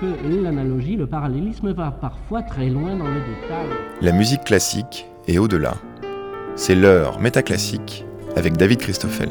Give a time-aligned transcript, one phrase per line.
[0.00, 3.68] que l'analogie, le parallélisme va parfois très loin dans le détail.
[4.00, 5.74] La musique classique est au-delà.
[6.56, 8.04] C'est l'heure métaclassique
[8.36, 9.30] avec David Christoffel.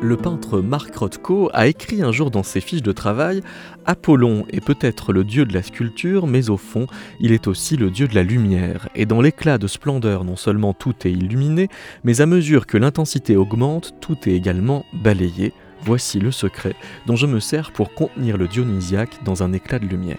[0.00, 3.42] Le peintre Marc Rothko a écrit un jour dans ses fiches de travail
[3.84, 6.86] Apollon est peut-être le dieu de la sculpture, mais au fond,
[7.18, 8.88] il est aussi le dieu de la lumière.
[8.94, 11.68] Et dans l'éclat de splendeur, non seulement tout est illuminé,
[12.04, 15.52] mais à mesure que l'intensité augmente, tout est également balayé.
[15.82, 16.74] Voici le secret
[17.06, 20.18] dont je me sers pour contenir le dionysiaque dans un éclat de lumière.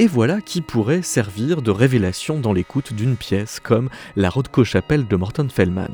[0.00, 5.06] Et voilà qui pourrait servir de révélation dans l'écoute d'une pièce comme La Rothko Chapelle
[5.06, 5.92] de Morton Feldman.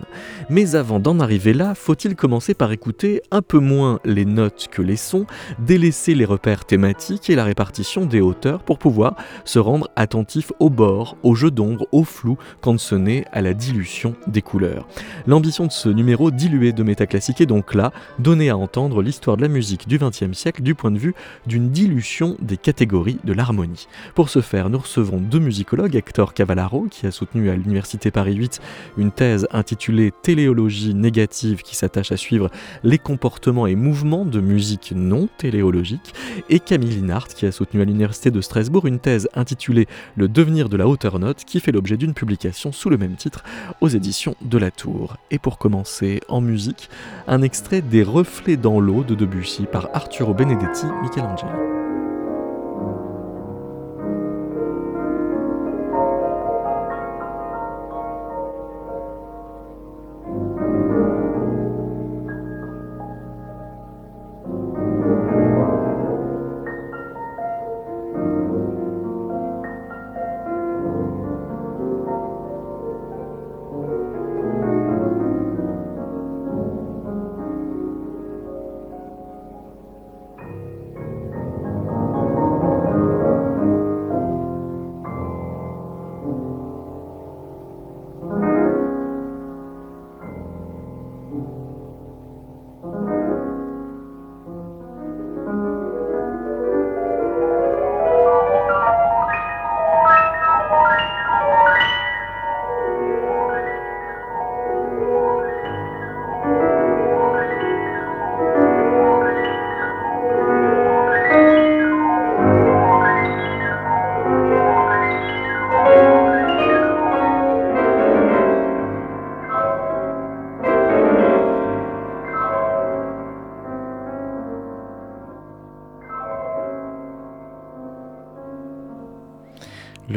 [0.49, 4.81] Mais avant d'en arriver là, faut-il commencer par écouter un peu moins les notes que
[4.81, 5.27] les sons,
[5.59, 10.71] délaisser les repères thématiques et la répartition des hauteurs pour pouvoir se rendre attentif au
[10.71, 14.87] bord, au jeu d'ombre, au flou, quand ce n'est à la dilution des couleurs.
[15.27, 19.43] L'ambition de ce numéro dilué de métaclassique est donc là, donner à entendre l'histoire de
[19.43, 21.17] la musique du XXe siècle du point de vue
[21.49, 23.89] d'une dilution des catégories de l'harmonie.
[24.15, 28.35] Pour ce faire, nous recevons deux musicologues, Hector Cavallaro, qui a soutenu à l'Université Paris
[28.35, 28.61] 8
[28.97, 32.51] une thèse intitulée Téléologie négative qui s'attache à suivre
[32.83, 36.15] les comportements et mouvements de musique non téléologique,
[36.49, 40.69] et Camille Linhart, qui a soutenu à l'Université de Strasbourg une thèse intitulée Le devenir
[40.69, 43.45] de la hauteur note, qui fait l'objet d'une publication sous le même titre
[43.81, 45.17] aux éditions de la Tour.
[45.31, 46.89] Et pour commencer, en musique,
[47.27, 51.76] un extrait des Reflets dans l'eau de Debussy par Arturo Benedetti Michelangelo.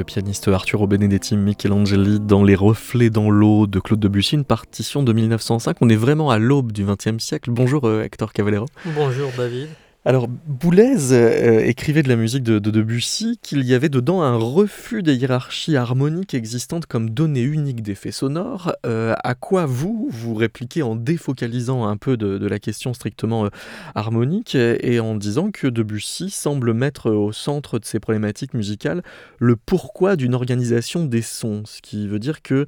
[0.10, 5.14] Pianiste Arturo Benedetti Michelangeli dans Les Reflets dans l'eau de Claude Debussy, une partition de
[5.14, 5.78] 1905.
[5.82, 7.52] On est vraiment à l'aube du XXe siècle.
[7.52, 8.66] Bonjour euh, Hector Cavallero.
[8.86, 9.68] Bonjour David.
[10.06, 15.04] Alors, Boulez euh, écrivait de la musique de, Debussy qu'il y avait dedans un refus
[15.04, 18.72] des hiérarchies harmoniques existantes comme données uniques d'effets sonores.
[18.86, 23.50] Euh, à quoi vous, vous répliquez en défocalisant un peu de, la question strictement euh,
[23.94, 29.04] harmonique et en disant que Debussy semble mettre au centre de ses problématiques musicales
[29.38, 32.68] le pourquoi d'une organisation des sons, ce qui veut dire que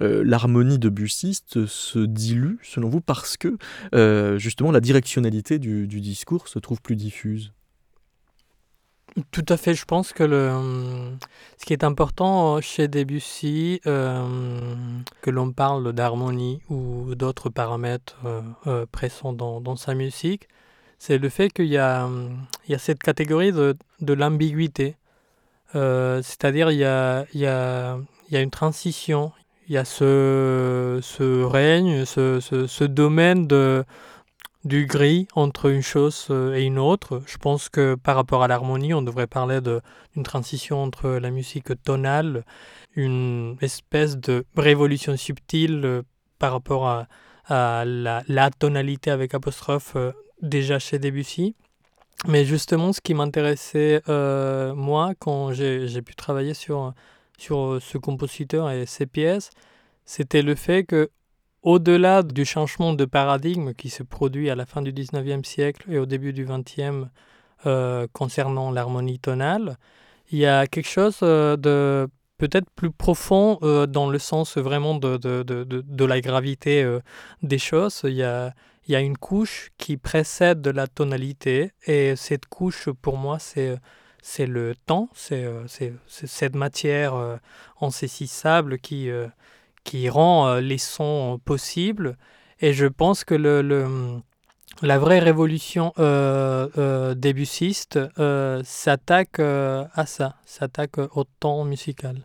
[0.00, 3.56] l'harmonie debussiste se dilue, selon vous, parce que
[4.38, 7.52] justement la directionnalité du discours se trouve plus diffuse
[9.30, 11.16] Tout à fait, je pense que le,
[11.58, 14.26] ce qui est important chez Debussy, euh,
[15.20, 20.48] que l'on parle d'harmonie ou d'autres paramètres euh, euh, présents dans, sa musique,
[20.98, 24.96] c'est le fait qu'il y, il y a cette catégorie de, de l'ambiguïté.
[25.74, 29.32] C'est-à-dire il y a, il, il y a une transition,
[29.68, 33.84] il y a ce, ce règne, ce, ce domaine de
[34.64, 37.22] du gris entre une chose euh, et une autre.
[37.26, 41.82] Je pense que par rapport à l'harmonie, on devrait parler d'une transition entre la musique
[41.82, 42.44] tonale,
[42.94, 46.02] une espèce de révolution subtile euh,
[46.38, 47.06] par rapport à,
[47.48, 51.54] la, tonalité avec apostrophe euh, déjà chez Debussy.
[52.28, 56.92] Mais justement, ce qui m'intéressait moi quand j'ai pu travailler sur,
[57.36, 59.50] sur ce compositeur et ses pièces,
[60.04, 61.10] c'était le fait que
[61.62, 65.98] au-delà du changement de paradigme qui se produit à la fin du 19e siècle et
[65.98, 67.08] au début du 20e
[67.66, 69.78] euh, concernant l'harmonie tonale,
[70.30, 74.96] il y a quelque chose euh, de peut-être plus profond euh, dans le sens vraiment
[74.96, 76.98] de, de, de, de la gravité
[77.42, 78.00] des choses.
[78.04, 78.52] Il y, a,
[78.86, 83.38] il y a une couche qui précède de la tonalité et cette couche pour moi
[83.38, 83.76] c'est
[84.24, 85.44] c'est le temps, c'est
[86.06, 87.38] cette matière
[87.80, 89.10] insaisissable qui,
[89.84, 92.16] qui rend euh, les sons possibles.
[92.60, 94.20] Et je pense que le,
[94.80, 97.14] la vraie révolution euh, euh,
[98.18, 102.24] euh, s'attaque euh, à ça, s'attaque au temps musical.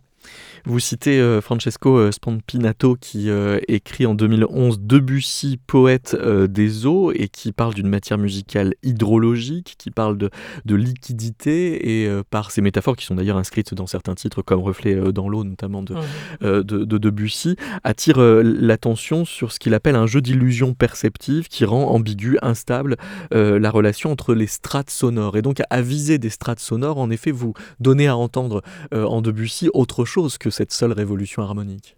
[0.65, 7.12] Vous citez euh, Francesco euh, Spampinato qui euh, écrit en 2011 Debussy, poète des eaux,
[7.12, 10.30] et qui parle d'une matière musicale hydrologique, qui parle de,
[10.65, 15.12] de liquidité, et par ces métaphores qui sont d'ailleurs inscrites dans certains titres comme Reflet
[15.12, 15.95] dans l'eau, notamment de,
[16.42, 21.89] de, de Debussy, attire l'attention sur ce qu'il appelle un jeu d'illusions perceptives qui rend
[21.92, 22.98] ambiguë, instable
[23.33, 25.38] euh, la relation entre les strates sonores.
[25.38, 28.62] Et donc à viser des strates sonores, en effet, vous donnez à entendre
[28.94, 31.97] euh, en Debussy autre chose que cette seule révolution harmonique.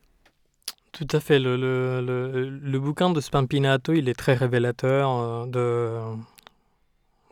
[0.92, 1.40] Tout à fait.
[1.40, 5.46] Le, bouquin de Spampinato, il est très révélateur euh,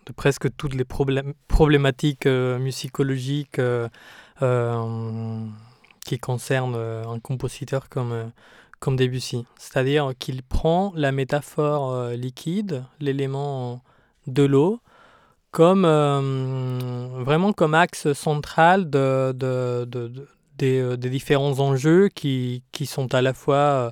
[0.05, 3.89] de, presque toutes les problématiques euh, musicologiques euh,
[6.05, 8.31] qui concernent un compositeur comme,
[8.79, 9.45] comme Debussy.
[9.57, 13.81] C'est-à-dire qu'il prend la métaphore liquide, l'élément
[14.27, 14.79] de l'eau,
[15.51, 15.85] comme
[17.25, 19.33] vraiment comme axe central de-
[20.57, 23.91] des, euh, des différents enjeux qui, qui sont à la fois euh,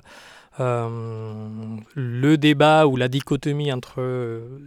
[0.60, 3.96] euh, le débat ou la dichotomie entre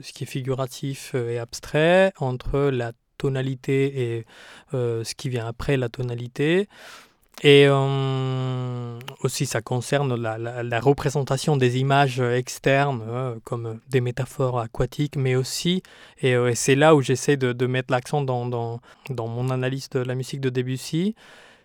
[0.02, 4.26] ce qui est figuratif et abstrait, entre la tonalité et
[4.72, 6.70] ce qui vient après la tonalité.
[7.42, 7.68] Et
[9.24, 13.02] aussi, ça concerne la, la- représentation des images externes,
[13.44, 15.82] comme des métaphores aquatiques, mais aussi,
[16.22, 20.42] et, c'est là où j'essaie de, mettre l'accent dans, dans mon analyse de la musique
[20.42, 21.16] de Debussy,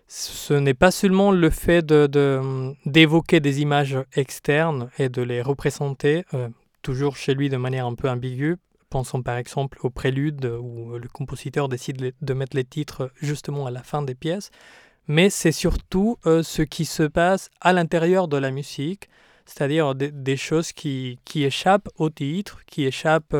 [0.06, 5.43] ce n'est pas seulement le fait de, de- d'évoquer des images externes et de les
[5.43, 6.49] représenter, euh,
[6.83, 8.56] toujours chez lui de manière un peu ambiguë.
[8.91, 13.71] Pensons par exemple au prélude où le compositeur décide de mettre les titres justement à
[13.71, 14.51] la fin des pièces,
[15.09, 19.09] mais c'est surtout euh, ce qui se passe à l'intérieur de la musique,
[19.47, 23.37] c'est-à-dire des, choses qui, qui échappent au titre, qui échappent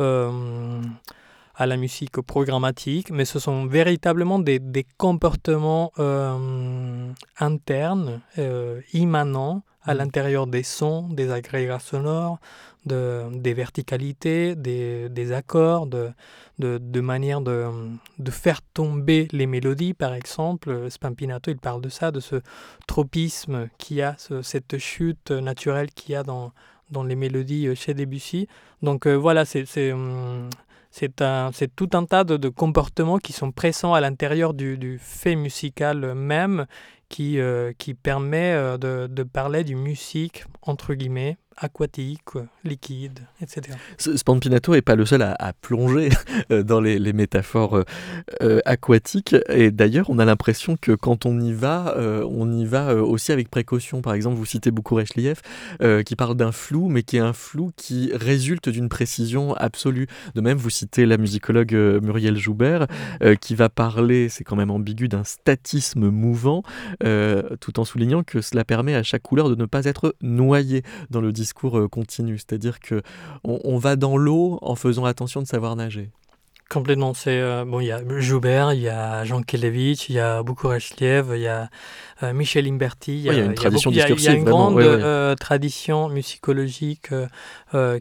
[0.00, 0.80] euh,
[1.60, 9.62] à la musique programmatique, mais ce sont véritablement des, des comportements euh, internes, euh, immanents
[9.82, 9.98] à Mm.
[9.98, 12.38] l'intérieur des sons, des agrégats sonores,
[12.86, 16.10] de, des verticalités, des, des accords, de,
[16.58, 17.66] de, de manière de,
[18.18, 20.88] de faire tomber les mélodies, par exemple.
[20.90, 22.36] Spampinato, il parle de ça, de ce
[22.86, 26.52] tropisme qu'il y a, ce- cette chute naturelle qu'il y a dans,
[26.90, 28.46] dans les mélodies euh, chez Debussy.
[28.82, 29.64] Donc euh, voilà, c'est
[30.98, 36.14] c'est, tout un tas de, comportements qui sont présents à l'intérieur du, du fait musical
[36.14, 36.66] même
[37.08, 43.76] qui, euh, qui permet euh, de, de parler d'une musique, entre guillemets, aquatique, liquide, etc.
[43.98, 46.10] Spampinato n'est pas le seul à, plonger
[46.52, 47.84] euh, dans les, métaphores euh,
[48.42, 49.34] euh, aquatiques.
[49.48, 53.50] Et d'ailleurs, on a l'impression que quand on y va, on y va aussi avec
[53.50, 54.02] précaution.
[54.02, 55.42] Par exemple, vous citez beaucoup Rechlieff,
[55.82, 60.06] euh, qui parle d'un flou, mais qui est un flou qui résulte d'une précision absolue.
[60.34, 61.72] De même, vous citez la musicologue
[62.02, 62.86] Muriel Joubert,
[63.40, 66.62] qui va parler, c'est quand même ambigu, d'un statisme mouvant,
[67.60, 71.20] tout en soulignant que cela permet à chaque couleur de ne pas être noyée dans
[71.20, 71.47] le discours
[71.78, 72.38] euh, continu.
[72.38, 73.02] C'est-à-dire que
[73.44, 76.10] on, on va dans l'eau en faisant attention de savoir nager.
[76.70, 77.80] Complètement, c'est euh, bon.
[77.80, 81.46] Il y a Joubert, il y a Jean Kelevitch, il y a Bukureshvili, il y
[81.46, 81.70] a
[82.22, 83.16] euh, Michel Imberti.
[83.16, 84.70] Il y a une tradition beaucoup- il y a- il y a discursive, une vraiment,
[84.72, 87.08] grande euh, tradition musicologique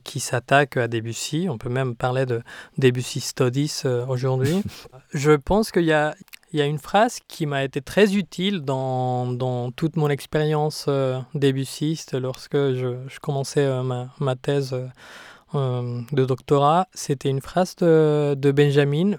[0.03, 1.47] qui s'attaque à Debussy.
[1.49, 2.41] On peut même parler de
[2.77, 4.61] Debussy Studies aujourd'hui.
[5.13, 6.13] Je pense qu'il y a
[6.51, 10.85] il y a une phrase qui m'a été très utile dans, dans toute mon expérience
[10.87, 14.75] euh, débussiste lorsque je, je commençais euh, ma, ma thèse
[15.55, 16.87] euh, de doctorat.
[16.93, 19.17] C'était une phrase de, de Benjamin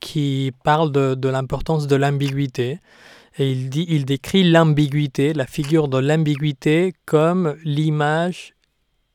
[0.00, 2.80] qui parle de, de l'importance de l'ambiguïté.
[3.38, 8.54] Et il, dit, il décrit l'ambiguïté, la figure de l'ambiguïté comme l'image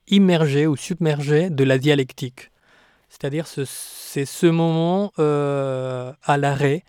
[0.08, 2.50] immergée ou submergée de la dialectique.
[3.10, 6.84] C'est-à-dire ce, c'est ce moment euh, à l'arrêt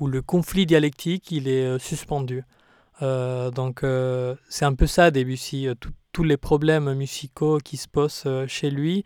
[0.00, 2.44] où le conflit dialectique il est euh, suspendu.
[3.02, 5.68] Euh, donc euh, c'est un peu ça Debussy.
[6.12, 9.04] Tous les problèmes musicaux qui se posent chez lui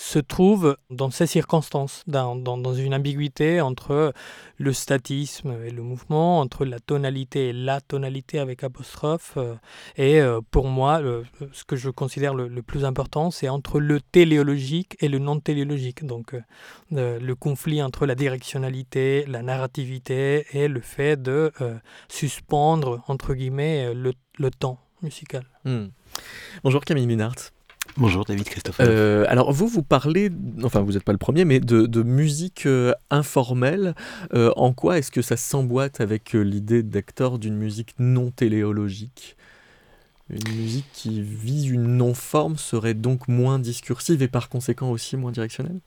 [0.00, 4.12] se trouvent dans ces circonstances, dans, dans- dans une ambiguïté entre
[4.56, 9.34] le statisme et le mouvement, entre la tonalité et la tonalité avec apostrophe.
[9.36, 9.56] euh,
[9.96, 11.02] et euh, pour moi,
[11.52, 16.06] ce que je considère le, plus important, c'est entre le téléologique et le non téléologique.
[16.06, 21.50] Donc euh, le conflit entre la directionnalité, la narrativité et le fait de
[22.08, 25.44] suspendre, entre guillemets, le, le temps musical.
[25.64, 25.86] Hmm.
[26.62, 27.34] Bonjour Camille Minart.
[27.96, 28.78] Bonjour David Christophe.
[28.80, 30.30] Euh, alors vous, vous parlez,
[30.62, 33.94] enfin vous n'êtes pas le premier, mais de, de musique euh, informelle.
[34.34, 39.36] Euh, en quoi est-ce que ça s'emboîte avec euh, l'idée d'Hector d'une musique non téléologique?
[40.30, 45.32] Une musique qui vise une non-forme serait donc moins discursive et par conséquent aussi moins
[45.32, 45.80] directionnelle?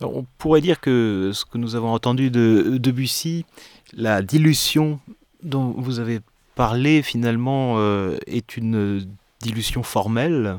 [0.00, 3.44] On pourrait dire que ce que nous avons entendu de Debussy,
[3.92, 4.98] la dilution
[5.42, 6.20] dont vous avez
[6.56, 9.06] parlé finalement euh, est une
[9.40, 10.58] dilution formelle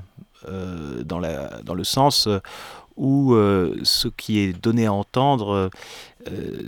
[1.04, 2.28] dans, la, dans le sens
[2.96, 5.70] où euh, ce qui est donné à entendre,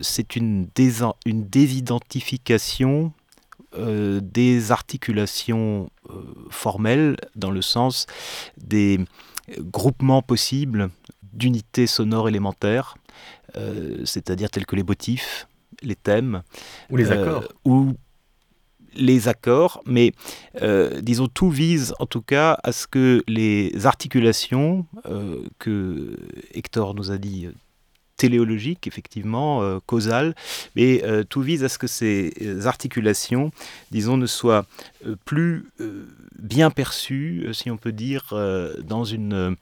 [0.02, 0.68] c'est une,
[1.26, 3.12] une désidentification
[3.76, 5.90] des articulations
[6.50, 8.06] formelles dans le sens
[8.58, 9.00] des
[9.60, 10.90] groupements possibles
[11.34, 12.98] d'unités sonores élémentaires,
[14.06, 15.48] c'est-à-dire tels que les motifs,
[15.82, 16.44] les thèmes.
[16.90, 17.48] Ou les accords.
[17.66, 17.94] ou
[18.98, 20.13] les accords, mais
[20.62, 26.18] euh, disons tout vise en tout cas à ce que les articulations euh, que
[26.54, 27.48] Hector nous a dit
[28.18, 30.34] téléologiques, effectivement, euh, causales,
[30.75, 32.34] mais tout vise à ce que ces
[32.66, 33.51] articulations,
[33.92, 34.66] disons, ne soient
[35.24, 35.68] plus
[36.39, 38.34] bien perçues, si on peut dire,
[38.84, 39.56] dans une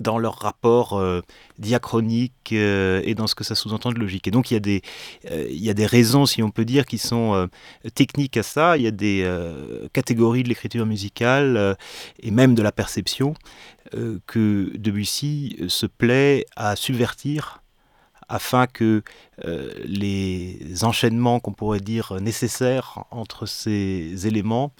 [0.00, 1.20] dans leur rapport euh,
[1.58, 4.26] diachronique euh, et dans ce que ça sous-entend de logique.
[4.26, 4.82] Et donc il y, a des,
[5.30, 7.48] euh, il y a des raisons, si on peut dire, qui sont
[7.94, 8.76] techniques à ça.
[8.76, 9.30] Il y a des
[9.92, 11.76] catégories de l'écriture musicale
[12.20, 13.34] et même de la perception
[14.26, 17.62] que Debussy se plaît à subvertir
[18.28, 19.02] afin que
[19.84, 24.72] les enchaînements qu'on pourrait dire nécessaires entre ces éléments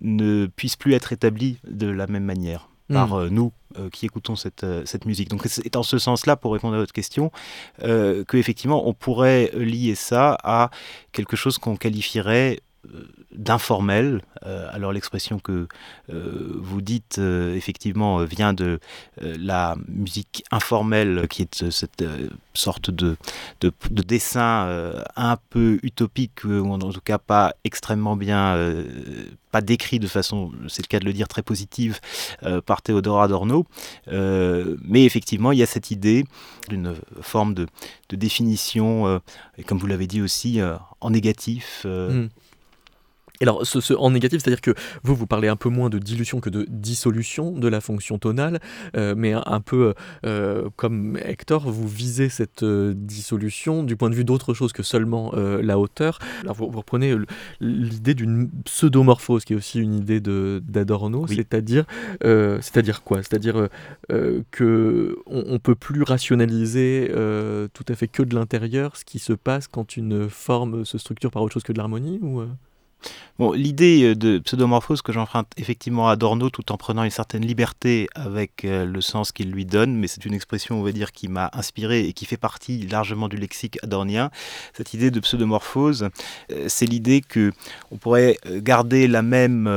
[0.00, 3.28] ne puissent plus être établis de la même manière par hmm.
[3.28, 5.28] nous euh, qui écoutons cette, euh, musique.
[5.28, 7.30] Donc c'est en ce sens-là, pour répondre à votre question,
[7.82, 10.70] euh, qu'effectivement on pourrait lier ça à
[11.12, 12.60] quelque chose qu'on qualifierait
[13.32, 14.22] d'informel.
[14.42, 15.68] alors l'expression que
[16.08, 18.80] vous dites effectivement vient de
[19.20, 22.04] la musique informelle, qui est cette
[22.54, 23.16] sorte de,
[23.60, 24.68] de, dessin
[25.16, 28.56] un peu utopique, ou en tout cas pas extrêmement bien,
[29.50, 32.00] pas décrit de façon, c'est le cas de le dire, très positive
[32.66, 33.66] par Théodore Adorno.
[34.06, 36.24] mais effectivement, il y a cette idée
[36.68, 37.66] d'une forme de,
[38.08, 39.20] de définition,
[39.56, 40.60] et comme vous l'avez dit aussi,
[41.00, 41.86] en négatif.
[43.40, 46.50] Alors, ce, en négatif, c'est-à-dire que vous, vous parlez un peu moins de dilution que
[46.50, 48.60] de dissolution de la fonction tonale,
[48.96, 49.94] euh, mais un, peu
[50.26, 54.82] euh, comme Hector, vous visez cette euh, dissolution du point de vue d'autre chose que
[54.82, 56.18] seulement la hauteur.
[56.42, 57.14] Alors, vous, reprenez
[57.60, 61.84] l'idée d'une pseudomorphose, qui est aussi une idée d'Adorno, c'est-à-dire
[62.22, 63.18] c'est-à-dire quoi?
[63.18, 63.68] C'est-à-dire
[64.50, 67.10] que on, peut plus rationaliser
[67.72, 71.30] tout à fait que de l'intérieur ce qui se passe quand une forme se structure
[71.30, 72.42] par autre chose que de l'harmonie ou
[73.38, 77.46] Bon, l'idée euh, de pseudomorphose que j'emprunte effectivement à Adorno tout en prenant une certaine
[77.46, 81.12] liberté avec euh, le sens qu'il lui donne, mais c'est une expression, on va dire,
[81.12, 84.30] qui m'a inspiré et qui fait partie largement du lexique adornien.
[84.74, 86.08] Cette idée de pseudomorphose,
[86.50, 87.52] euh, c'est l'idée que
[87.92, 89.68] on pourrait garder la même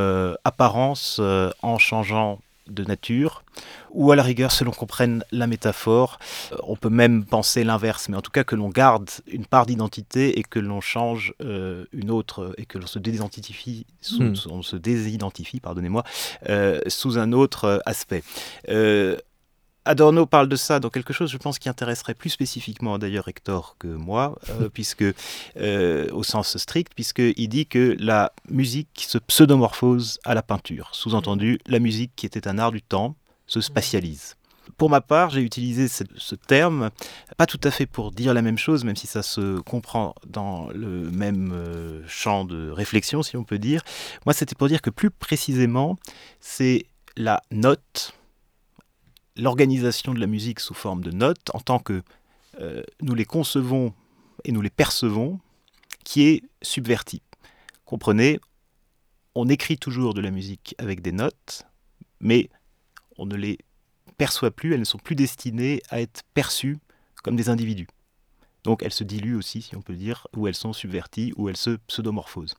[0.44, 1.20] apparence
[1.62, 3.44] en changeant de nature,
[3.92, 6.20] ou à la rigueur, selon qu'on prenne la métaphore,
[6.52, 9.66] euh, on peut même penser l'inverse, mais en tout cas que l'on garde une part
[9.66, 14.34] d'identité et que l'on change euh, une autre, et que l'on se désidentifie, hmm.
[14.50, 16.04] on se désidentifie, pardonnez-moi,
[16.50, 18.24] euh, sous un autre aspect.
[19.86, 23.76] Adorno parle de ça dans quelque chose, je pense, qui intéresserait plus spécifiquement d'ailleurs Hector
[23.80, 24.38] que moi,
[24.74, 25.06] puisque
[25.56, 30.90] au sens strict, puisqu'il dit que la musique se pseudomorphose à la peinture.
[30.94, 33.16] Sous-entendu, la musique qui était un art du temps,
[33.52, 34.38] se spatialise.
[34.78, 36.90] Pour ma part, j'ai utilisé ce, terme,
[37.38, 40.70] pas tout à fait pour dire la même chose, même si ça se comprend dans
[40.70, 43.84] le même euh, champ de réflexion, si on peut dire.
[44.26, 45.98] Moi, c'était pour dire que plus précisément,
[46.40, 46.86] c'est
[47.18, 48.14] la note,
[49.36, 52.04] l'organisation de la musique sous forme de notes, en tant que
[52.60, 53.94] euh, nous les concevons
[54.44, 55.40] et nous les percevons,
[56.04, 57.22] qui est subvertie.
[57.86, 58.40] Comprenez,
[59.36, 61.64] on écrit toujours de la musique avec des notes,
[62.20, 62.50] mais
[63.18, 63.58] on ne les
[64.18, 66.80] perçoit plus, elles ne sont plus destinées à être perçues
[67.24, 67.88] comme des individus.
[68.64, 71.58] Donc elles se diluent aussi, si on peut dire, ou elles sont subverties, ou elles
[71.58, 72.56] se pseudomorphosent.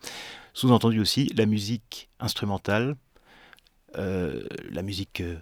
[0.54, 2.96] Sous-entendu aussi, la musique instrumentale,
[3.96, 5.38] euh, la musique euh,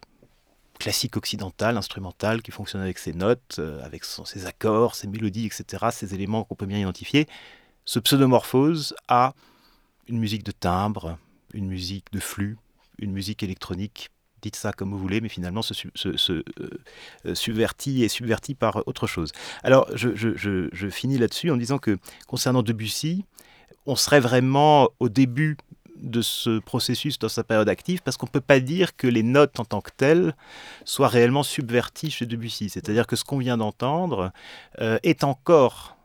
[0.80, 5.86] classique occidentale, instrumentale, qui fonctionne avec ses notes, euh, avec ses accords, ses mélodies, etc.,
[5.92, 7.28] ces éléments qu'on peut bien identifier,
[7.84, 9.34] se pseudomorphose à
[10.08, 11.18] une musique de timbre,
[11.54, 12.58] une musique de flux,
[12.98, 14.10] une musique électronique
[14.42, 15.74] dites ça comme vous voulez, mais finalement se,
[16.06, 16.42] euh,
[17.26, 19.32] euh, subvertit et subvertit par autre chose.
[19.62, 23.24] Alors, je, finis là-dessus en disant que concernant Debussy,
[23.86, 25.56] on serait vraiment au début
[26.00, 29.22] de ce processus dans sa période active, parce qu'on ne peut pas dire que les
[29.22, 30.34] notes en tant que telles
[30.84, 32.68] soient réellement subverties chez Debussy.
[32.68, 34.32] C'est-à-dire que ce qu'on vient d'entendre
[34.80, 35.96] euh, est encore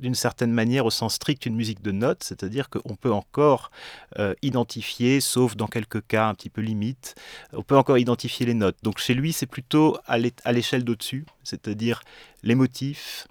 [0.00, 3.70] d'une certaine manière au sens strict une musique de notes, c'est-à-dire qu'on peut encore
[4.18, 7.14] euh, identifier, sauf dans quelques cas un petit peu limite,
[7.52, 8.78] on peut encore identifier les notes.
[8.82, 10.18] Donc chez lui, c'est plutôt à
[10.52, 12.00] l'échelle d'au-dessus, c'est-à-dire
[12.42, 13.28] les motifs,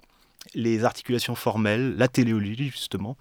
[0.54, 3.16] les articulations formelles, la téléologie justement,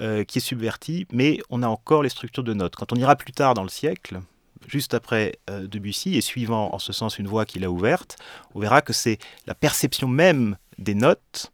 [0.00, 2.76] euh, qui est subvertie, mais on a encore les structures de notes.
[2.76, 4.20] Quand on ira plus tard dans le siècle,
[4.66, 8.16] juste après euh, Debussy, et suivant en ce sens une voie qu'il a ouverte,
[8.54, 11.52] on verra que c'est la perception même des notes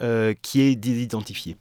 [0.00, 1.56] euh, qui est identifiée.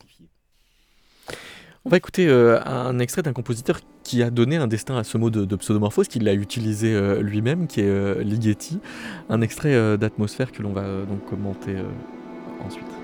[1.86, 5.30] On va écouter un extrait d'un compositeur qui a donné un destin à ce mot
[5.30, 8.82] de, pseudomorphose, qu'il l'a utilisé lui-même, qui est Ligeti.
[9.30, 11.78] Un extrait d'atmosphère que l'on va donc commenter
[12.60, 12.97] ensuite.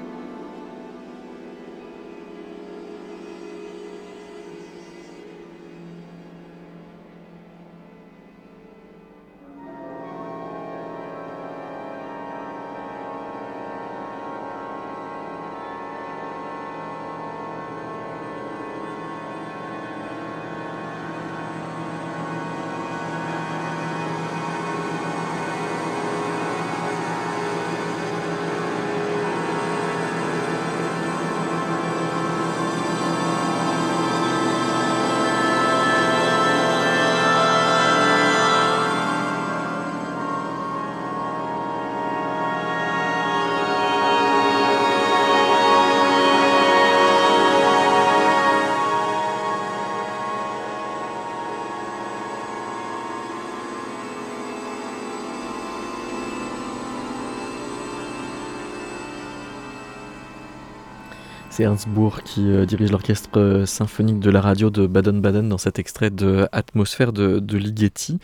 [61.56, 61.88] C'est Ernst
[62.26, 66.50] qui euh, dirige l'orchestre euh, symphonique de la radio de Baden-Baden dans cet extrait de
[66.52, 68.18] Atmosphère de, de Ligeti.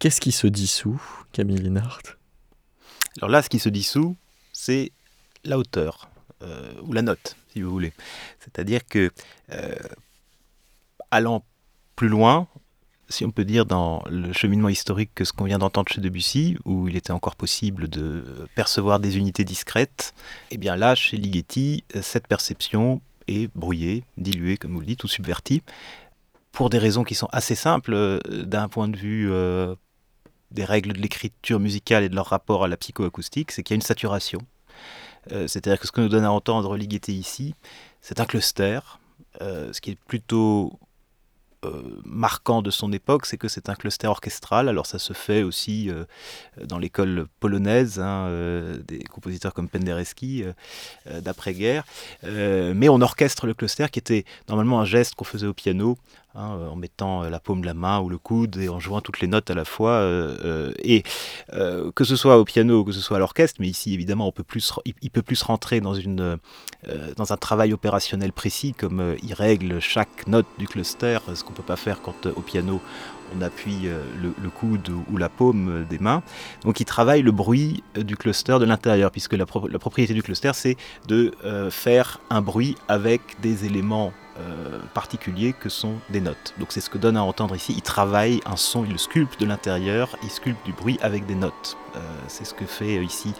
[0.00, 2.02] Qu'est-ce qui se dissout, Camille Linhart?
[3.18, 4.16] Alors là, ce qui se dissout,
[4.52, 4.90] c'est
[5.44, 6.10] la hauteur,
[6.42, 7.92] euh, ou la note, si vous voulez.
[8.40, 9.12] C'est-à-dire que,
[11.12, 11.44] allant
[11.94, 12.48] plus loin,
[13.08, 16.56] si on peut dire, dans le cheminement historique que ce qu'on vient d'entendre chez Debussy,
[16.64, 20.14] où il était encore possible de percevoir des unités discrètes,
[20.50, 25.08] eh bien là, chez Ligeti, cette perception est brouillée, diluée, comme vous le dites, ou
[25.08, 25.62] subvertie,
[26.52, 29.74] pour des raisons qui sont assez simples euh, d'un point de vue euh,
[30.50, 33.76] des règles de l'écriture musicale et de leur rapport à la psychoacoustique, c'est qu'il y
[33.76, 34.40] a une saturation.
[35.32, 37.54] Euh, c'est-à-dire que ce que nous donne à entendre Ligeti ici,
[38.00, 38.80] c'est un cluster,
[39.40, 40.78] ce qui est plutôt
[42.04, 44.68] marquant de son époque, c'est que c'est un cluster orchestral.
[44.68, 46.04] Alors ça se fait aussi euh,
[46.64, 50.44] dans l'école polonaise, hein, euh, des compositeurs comme Penderecki
[51.06, 51.84] d'après-guerre.
[52.22, 55.98] mais on orchestre le cluster qui était normalement un geste qu'on faisait au piano
[56.38, 58.78] Hein, euh, en mettant euh, la paume de la main ou le coude et en
[58.78, 59.92] jouant toutes les notes à la fois.
[59.92, 61.02] Euh, et
[61.94, 64.32] que ce soit au piano ou que ce soit à l'orchestre, mais ici évidemment on
[64.32, 70.26] peut plus, il, peut plus rentrer dans, un travail opérationnel précis comme il règle chaque
[70.26, 72.80] note du cluster, ce qu'on ne peut pas faire quand au piano
[73.34, 73.88] on appuie
[74.20, 76.22] le, coude ou, la paume des mains.
[76.64, 80.76] Donc il travaille le bruit du cluster de l'intérieur, puisque la, propriété du cluster, c'est
[81.08, 81.32] de
[81.70, 86.54] faire un bruit avec des éléments euh, particuliers que sont des notes.
[86.58, 87.72] Donc c'est ce que donne à entendre ici.
[87.76, 91.34] Il travaille un son, il le sculpte de l'intérieur, il sculpte du bruit avec des
[91.34, 91.76] notes.
[91.96, 93.32] Euh, c'est ce que fait euh, ici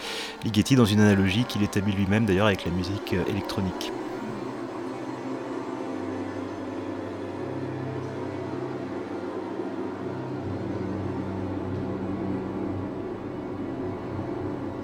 [0.45, 3.93] Ligeti dans une analogie qu'il établit lui-même d'ailleurs avec la musique électronique.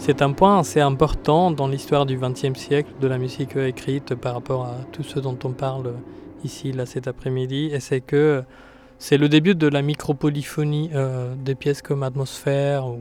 [0.05, 4.35] C'est un point assez important dans l'histoire du XXe siècle de la musique écrite par
[4.35, 5.95] rapport à tout ce dont on parle
[6.43, 7.71] ici, là, cet après-midi.
[7.73, 8.43] Et c'est que
[8.99, 12.99] c'est le début de la micropolyphonie euh, des pièces comme Atmosphère ou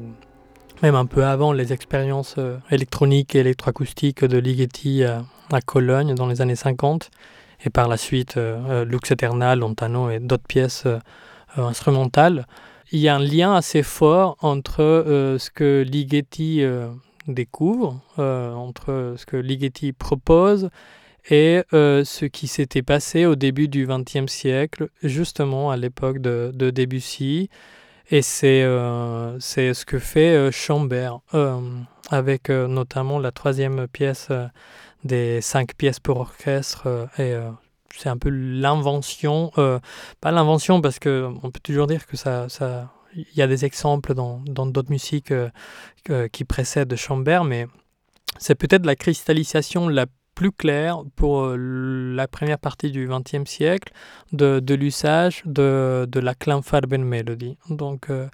[0.83, 5.23] même un peu avant les expériences euh, électroniques et électroacoustiques de Ligeti à,
[5.65, 7.09] Cologne dans les années 50.
[7.65, 10.85] Et par la suite, euh, Lux Eternal, Lontano et d'autres pièces
[11.57, 12.45] instrumentales
[12.91, 16.89] il y a un lien assez fort entre euh, ce que Ligeti euh,
[17.27, 20.69] découvre, euh, entre ce que Ligeti propose
[21.29, 27.47] et ce qui s'était passé au début du XXe siècle, justement à l'époque de, Debussy.
[28.09, 31.19] Et c'est ce que fait Chambert,
[32.09, 34.29] avec notamment la troisième pièce
[35.03, 37.35] des cinq pièces pour orchestre et
[37.97, 39.79] c'est un peu l'invention, euh,
[40.19, 43.65] pas l'invention parce que on peut toujours dire que ça, ça, il y a des
[43.65, 47.67] exemples dans d'autres musiques euh, qui précèdent Chambert, mais
[48.37, 50.05] c'est peut-être la cristallisation la
[50.41, 51.55] plus clair pour euh,
[52.15, 53.93] la première partie du XXe siècle
[54.31, 57.57] de, de l'usage de, de la Klangfarben Melody.
[57.69, 58.27] Donc, euh,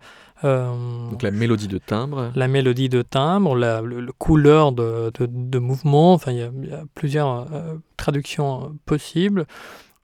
[0.46, 2.32] euh, Donc la mélodie de timbre.
[2.34, 6.70] la mélodie de timbre, la le- le couleur de, mouvement, enfin il y a, il
[6.70, 9.46] y a plusieurs euh, traductions possibles.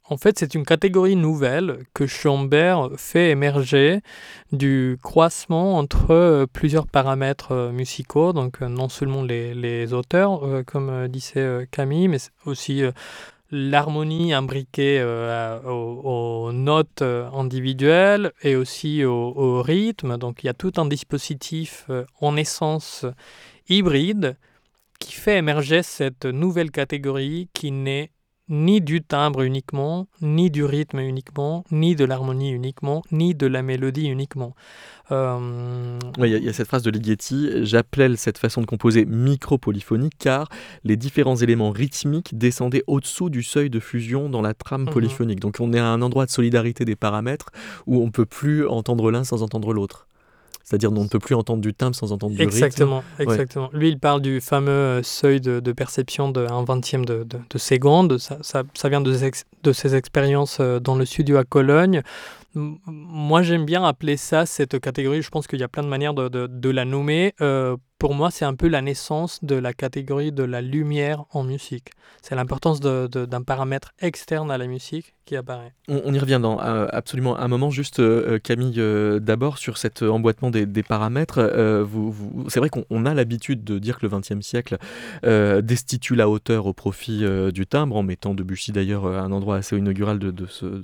[0.10, 4.02] En fait, c'est une catégorie nouvelle que Schoenberg fait émerger
[4.52, 11.08] du croisement entre euh, plusieurs paramètres euh, musicaux, donc euh, non seulement les, auteurs, comme
[11.08, 12.84] disait Camille, mais aussi
[13.52, 15.02] l'harmonie imbriquée
[15.66, 20.18] aux, notes individuelles et aussi au, rythme.
[20.18, 21.90] Donc il y a tout un dispositif
[22.20, 23.06] en essence
[23.70, 24.38] hybride
[25.00, 28.12] qui fait émerger cette nouvelle catégorie qui n'est
[28.50, 33.62] ni du timbre uniquement, ni du rythme uniquement, ni de l'harmonie uniquement, ni de la
[33.64, 34.54] mélodie uniquement.
[35.12, 38.62] Euh, Ouais, Il y, a- il y a cette phrase de Ligeti, j'appelais cette façon
[38.62, 40.50] de composer micro-polyphonique car
[40.84, 44.90] les différents éléments rythmiques descendaient au-dessous du seuil de fusion dans la trame Mhm.
[44.94, 45.40] polyphonique.
[45.40, 47.50] Donc on est à un endroit de solidarité des paramètres
[47.88, 50.08] où on ne peut plus entendre l'un sans entendre l'autre.
[50.64, 52.54] C'est-à-dire on ne peut plus entendre du timbre sans entendre du rythme.
[52.56, 53.70] Exactement, exactement.
[53.74, 57.38] Lui, il parle du fameux euh, seuil de, de perception de 1 vingtième de, de,
[57.50, 58.18] de seconde.
[58.18, 62.02] Ça, ça, ça vient de ex- de ses expériences euh, dans le studio à Cologne.
[62.56, 65.22] Moi, j'aime bien appeler ça cette catégorie.
[65.22, 67.34] Je pense qu'il y a plein de manières de, de, de la nommer.
[67.42, 71.46] Euh, pour moi, c'est un peu la naissance de la catégorie de la lumière en
[71.46, 71.92] musique.
[72.22, 75.74] C'est l'importance d'un paramètre externe à la musique qui apparaît.
[75.88, 77.70] On, y revient dans euh, absolument un moment.
[77.70, 81.40] Juste, euh, Camille, euh, d'abord sur cet emboîtement des, paramètres.
[82.50, 84.78] c'est vrai qu'on on a l'habitude de dire que le XXe siècle
[85.24, 89.78] destitue la hauteur au profit du timbre, en mettant Debussy d'ailleurs à un endroit assez
[89.78, 90.82] inaugural de, ce,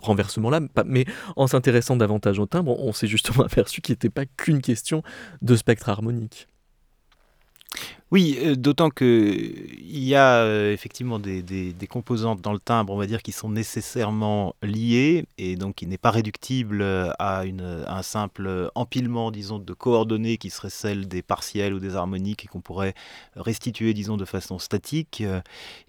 [0.00, 0.60] renversement-là.
[0.86, 5.02] Mais en s'intéressant davantage au timbre, on s'est justement aperçu qu'il n'était pas qu'une question
[5.42, 6.43] de spectre harmonique.
[8.14, 12.96] Oui, euh, d'autant que il y a euh, effectivement des, composantes dans le timbre, on
[12.96, 18.02] va dire, qui sont nécessairement liées et donc qui n'est pas réductible euh, à, un
[18.02, 22.60] simple empilement, disons, de coordonnées qui seraient celles des partiels ou des harmoniques et qu'on
[22.60, 22.94] pourrait
[23.34, 25.20] restituer, disons, de façon statique.
[25.20, 25.40] Euh,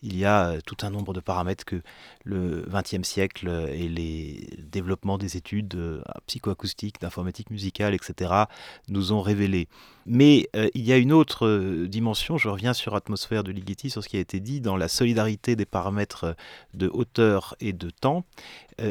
[0.02, 1.84] Il y a tout un nombre de paramètres que
[2.24, 5.78] le XXe siècle et les développements des études
[6.26, 8.46] psychoacoustiques, d'informatique musicale, etc.,
[8.90, 9.68] nous ont révélés.
[10.06, 13.90] Mais euh, il y a une autre euh, dimension, je reviens sur Atmosphère de Ligeti,
[13.90, 16.34] sur ce qui a été dit dans la solidarité des paramètres euh,
[16.76, 18.24] de hauteur et de temps,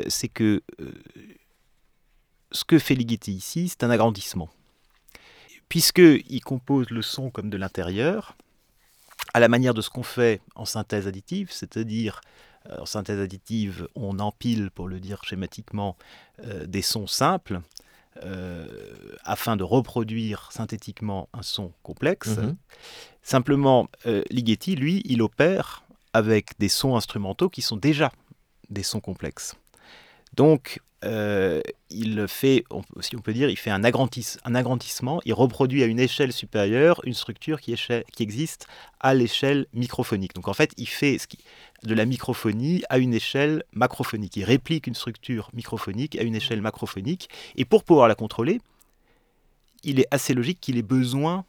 [0.08, 0.62] c'est que
[2.52, 4.48] ce que fait Ligeti ici, c'est un agrandissement.
[5.68, 8.34] Puisqu'il compose le son comme de l'intérieur,
[9.34, 12.22] à la manière de ce qu'on fait en synthèse additive, c'est-à-dire
[12.70, 15.98] en synthèse additive, on empile, pour le dire schématiquement,
[16.64, 17.60] des sons simples,
[19.24, 22.36] afin de reproduire synthétiquement un son complexe.
[22.36, 22.56] Mhm.
[23.22, 28.12] Simplement, euh, Ligeti, lui, il opère avec des sons instrumentaux qui sont déjà
[28.68, 29.56] des sons complexes.
[30.34, 32.64] Donc, euh, il fait,
[33.00, 36.32] si on peut dire, il fait un, agrandis- un agrandissement, il reproduit à une échelle
[36.32, 37.74] supérieure une structure qui,
[38.18, 38.66] existe
[39.00, 40.34] à l'échelle microphonique.
[40.34, 41.18] Donc en fait, il fait
[41.82, 44.36] de la microphonie à une échelle macrophonique.
[44.36, 47.28] Il réplique une structure microphonique à une échelle macrophonique.
[47.56, 48.60] Et pour pouvoir la contrôler,
[49.82, 51.44] il est assez logique qu'il ait besoin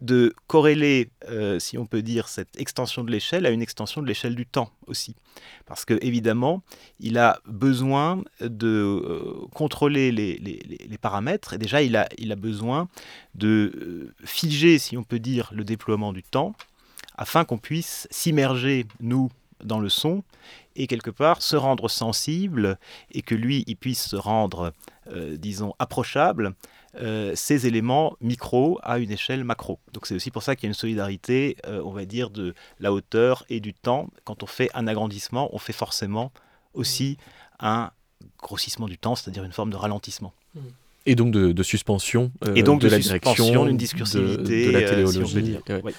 [0.00, 4.06] de corréler, euh, si on peut dire, cette extension de l'échelle à une extension de
[4.06, 5.16] l'échelle du temps aussi.
[5.66, 6.62] Parce que évidemment,
[7.00, 12.30] il a besoin de euh, contrôler les, les- les- paramètres, et déjà, il a, il
[12.32, 12.88] a besoin
[13.34, 16.54] de euh, figer, si on peut dire, le déploiement du temps,
[17.16, 19.30] afin qu'on puisse s'immerger, nous,
[19.64, 20.22] dans le son,
[20.76, 22.78] et quelque part se rendre sensible,
[23.10, 24.72] et que lui, il puisse se rendre,
[25.36, 26.54] disons, approchable
[26.96, 29.78] euh, ces éléments micro à une échelle macro.
[29.92, 32.54] Donc c'est aussi pour ça qu'il y a une solidarité, euh, on va dire, de
[32.80, 34.08] la hauteur et du temps.
[34.24, 36.32] Quand on fait un agrandissement, on fait forcément
[36.74, 37.18] aussi
[37.60, 37.90] un
[38.42, 40.32] grossissement du temps, c'est-à-dire une forme de ralentissement.
[41.06, 44.66] Et donc de, de suspension euh, Et donc de, de la direction, d'une de- discursivité,
[44.66, 45.42] de, la euh, si on peut téléologie.
[45.42, 45.62] dire.
[45.68, 45.82] Ouais.
[45.82, 45.94] Ouais.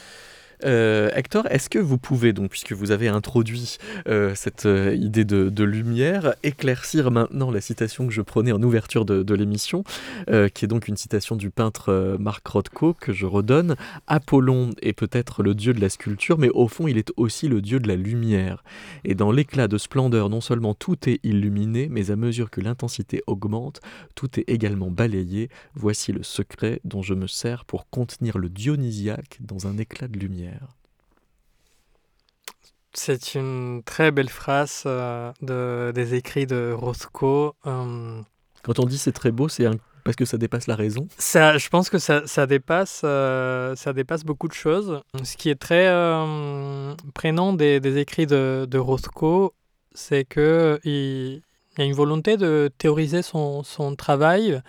[0.65, 5.23] Euh, Hector, est-ce que vous pouvez, donc, puisque vous avez introduit euh, cette euh, idée
[5.23, 9.83] de, lumière, éclaircir maintenant la citation que je prenais en ouverture de, de l'émission,
[10.27, 13.75] qui est donc une citation du peintre Marc Rothko, que je redonne.
[14.07, 17.61] Apollon est peut-être le dieu de la sculpture, mais au fond, il est aussi le
[17.61, 18.63] dieu de la lumière.
[19.03, 23.21] Et dans l'éclat de splendeur, non seulement tout est illuminé, mais à mesure que l'intensité
[23.27, 23.81] augmente,
[24.15, 25.49] tout est également balayé.
[25.75, 30.17] Voici le secret dont je me sers pour contenir le dionysiaque dans un éclat de
[30.17, 30.48] lumière.
[32.93, 37.55] C'est une très belle phrase euh, de, des écrits de Rothko.
[37.67, 38.21] euh,
[38.63, 39.67] Quand on dit c'est très beau, c'est
[40.03, 41.07] Parce que ça dépasse la raison?
[41.17, 45.01] Ça, Je pense que ça, ça dépasse, euh, ça dépasse beaucoup de choses.
[45.23, 45.87] Ce qui est très
[47.13, 49.53] prénom des, des, écrits de, de Rothko,
[49.93, 51.41] c'est qu'il il
[51.77, 54.61] y a une volonté de théoriser son, son travail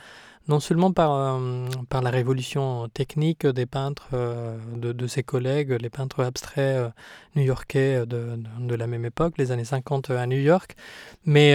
[0.48, 5.90] non seulement par, euh, par la révolution technique des peintres euh, de, ses collègues, les
[5.90, 6.88] peintres abstraits euh,
[7.37, 10.74] new-yorkais de, la même époque, les années 50 à New York,
[11.24, 11.53] mais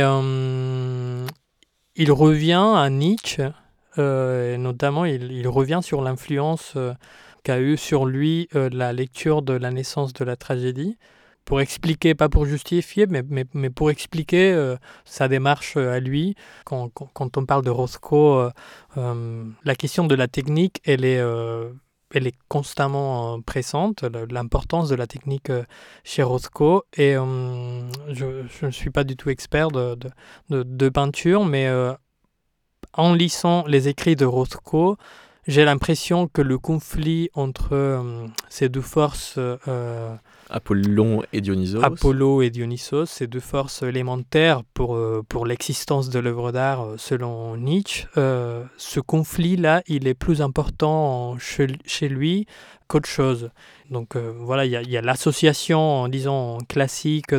[1.97, 3.49] il revient à Nietzsche,
[3.97, 6.77] et notamment il, il revient sur l'influence
[7.43, 10.97] qu'a eu sur lui la lecture de la naissance de la tragédie
[11.45, 15.99] pour expliquer, pas pour justifier, mais, mais, mais pour expliquer euh, sa démarche euh, à
[15.99, 16.35] lui.
[16.65, 16.89] Quand,
[17.37, 18.51] on parle de Roscoe,
[18.97, 21.21] euh, la question de la technique, elle est,
[22.13, 25.51] elle est constamment présente, l'importance de la technique
[26.03, 26.81] chez Roscoe.
[26.97, 29.95] Et je ne suis pas du tout expert de,
[30.49, 31.69] de, de peinture, mais
[32.93, 34.97] en lisant les écrits de Roscoe,
[35.47, 39.37] j'ai l'impression que le conflit entre ces deux forces
[40.49, 41.83] Apollon et Dionysos.
[41.83, 46.95] Apollo et Dionysos, ces deux forces élémentaires pour, euh, pour l'existence de l'œuvre d'art euh,
[46.97, 48.07] selon Nietzsche.
[48.17, 51.67] Euh, ce conflit-là, il est plus important chez,
[52.07, 52.45] lui
[52.87, 53.49] qu'autre chose.
[53.89, 57.33] Donc voilà, il y a, a l'association, disons, classique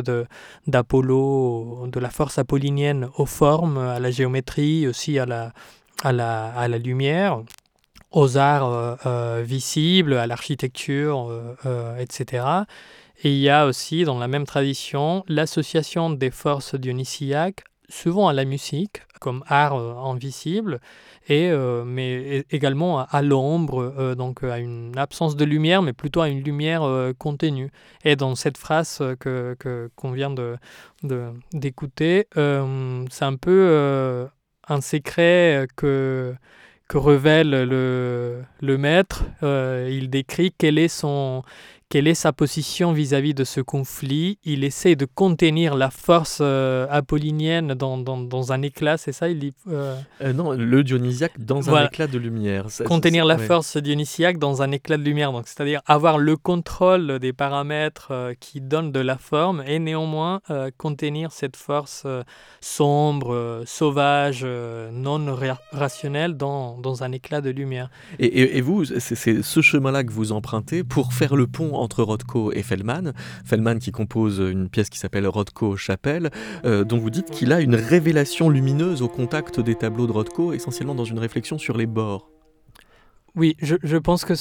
[0.67, 5.53] d'Apollo, de, la force apollinienne aux formes, à la géométrie, aussi à la,
[6.03, 7.43] à la, à la lumière
[8.17, 11.29] aux arts euh, euh, visibles, à l'architecture,
[11.65, 12.45] euh, etc.
[13.23, 18.33] Et il y a aussi, dans la même tradition, l'association des forces dionysiaques, souvent à
[18.33, 20.79] la musique, comme art invisible,
[21.29, 21.49] et,
[21.85, 26.83] mais également à, l'ombre, donc à une absence de lumière, mais plutôt à une lumière
[27.17, 27.71] contenue.
[28.03, 29.57] Et dans cette phrase que,
[29.95, 30.57] qu'on vient de,
[31.03, 34.27] de, d'écouter, c'est un peu
[34.67, 36.35] un secret que
[36.87, 39.25] que révèle le, le maître.
[39.43, 41.43] Euh, il décrit quel est son,
[41.89, 44.39] quelle est sa position vis-à-vis -vis de ce conflit?
[44.43, 49.29] Il essaie de contenir la force euh, apollinienne dans, dans, dans, un éclat, c'est ça
[49.29, 49.95] il dit, euh...
[50.21, 51.85] Euh, Non, le dionysiaque dans voilà.
[51.85, 52.69] un éclat de lumière.
[52.69, 53.45] Ça, contenir la ouais.
[53.45, 58.59] force dionysiaque dans un éclat de lumière, donc c'est-à-dire avoir le contrôle des paramètres qui
[58.59, 60.41] donnent de la forme et néanmoins
[60.77, 62.05] contenir cette force
[62.59, 64.45] sombre, sauvage,
[64.91, 67.89] non ra rationnelle dans, dans un éclat de lumière.
[68.19, 72.03] Et, et, et vous, c'est ce chemin-là que vous empruntez pour faire le pont entre
[72.03, 73.13] Rothko et Feldman.
[73.45, 76.29] Feldman qui compose une pièce qui s'appelle Rothko Chapelle,
[76.65, 80.53] euh, dont vous dites qu'il a une révélation lumineuse au contact des tableaux de Rothko,
[80.53, 82.29] essentiellement dans une réflexion sur les bords.
[83.35, 84.33] Oui, je, pense que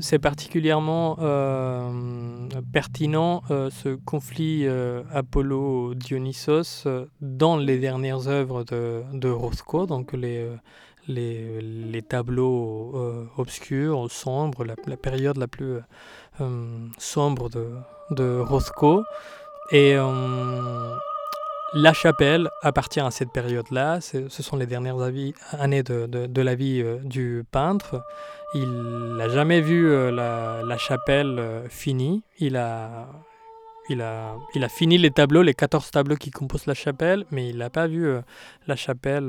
[0.00, 1.92] c'est particulièrement euh,
[2.72, 4.66] pertinent euh, ce conflit
[5.12, 6.88] Apollo-Dionysos
[7.20, 10.44] dans les dernières œuvres de, de Rothko, donc les,
[11.08, 15.78] les, les tableaux euh, obscurs, sombres, la, période la plus
[16.40, 17.70] euh, sombre de,
[18.10, 19.02] de Rothko.
[19.72, 20.94] Et euh,
[21.74, 24.00] la chapelle appartient à cette période-là.
[24.00, 25.00] Ce sont les dernières
[25.52, 28.02] années de, de, la vie du peintre.
[28.54, 32.22] Il n'a jamais vu la, la, chapelle finie.
[32.38, 33.08] Il a,
[33.88, 37.70] il, a, fini les tableaux, les 14 tableaux qui composent la chapelle, mais il n'a
[37.70, 38.10] pas vu
[38.66, 39.28] la chapelle,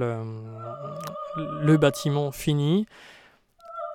[1.38, 2.86] le bâtiment fini.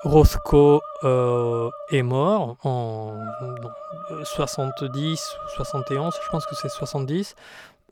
[0.05, 3.15] Rothko euh, est mort en
[4.23, 7.35] 70, 71, je pense que c'est 70.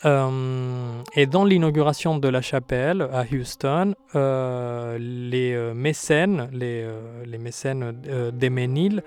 [0.05, 7.25] Euh, et dans l'inauguration de la chapelle à Houston, euh, les euh, mécènes, les, euh,
[7.25, 7.93] les mécènes
[8.33, 9.03] d'Eménil,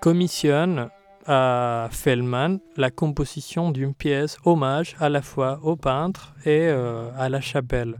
[0.00, 0.88] commissionnent
[1.26, 7.40] à Feldman la composition d'une pièce hommage à la fois au peintre et à la
[7.40, 7.98] chapelle.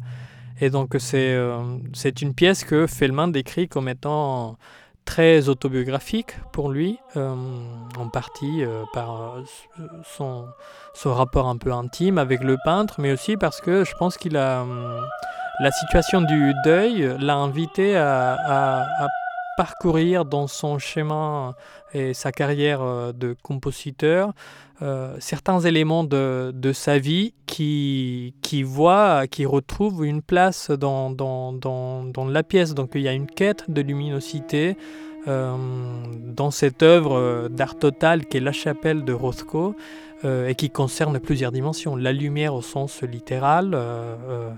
[0.61, 4.56] Et donc c'est une pièce que Feldman décrit comme étant
[5.04, 7.35] très autobiographique pour lui, euh,
[7.98, 9.37] en partie euh, par
[10.04, 10.46] son,
[10.94, 14.37] son, rapport un peu intime avec le peintre, mais aussi parce que je pense qu'il
[14.37, 15.00] a euh,
[15.61, 19.08] la situation du deuil l'a invité à,
[19.56, 21.54] parcourir dans son chemin
[21.94, 24.32] et sa carrière de compositeur
[24.82, 31.10] euh, certains éléments de, de, sa vie qui, qui voient, qui retrouvent une place dans,
[31.10, 32.74] dans, dans, dans la pièce.
[32.74, 34.76] Donc il y a une quête de luminosité
[35.28, 35.56] euh,
[36.18, 39.76] dans cette œuvre d'art total qui est La chapelle de Rothko
[40.24, 41.96] euh, et qui concerne plusieurs dimensions.
[41.96, 44.50] La lumière au sens littéral, euh, euh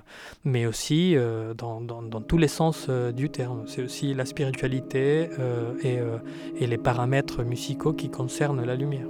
[0.44, 1.16] mais aussi
[1.56, 1.80] dans,
[2.28, 3.62] tous les sens du terme.
[3.66, 5.30] C'est aussi la spiritualité
[5.82, 9.06] et les paramètres musicaux qui concernent la lumière.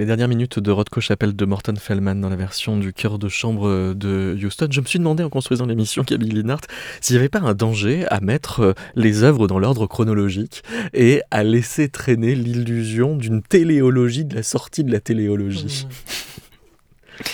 [0.00, 3.28] Les dernières minutes de Rodko Chapelle de Morton Feldman dans la version du chœur de
[3.28, 4.68] chambre de Houston.
[4.70, 6.62] Je me suis demandé en construisant l'émission Camille Linhart
[7.02, 10.62] s'il n'y avait pas un danger à mettre euh, les œuvres dans l'ordre chronologique
[10.94, 15.86] et à laisser traîner l'illusion d'une téléologie, de la sortie de la téléologie.
[15.86, 17.22] Mmh.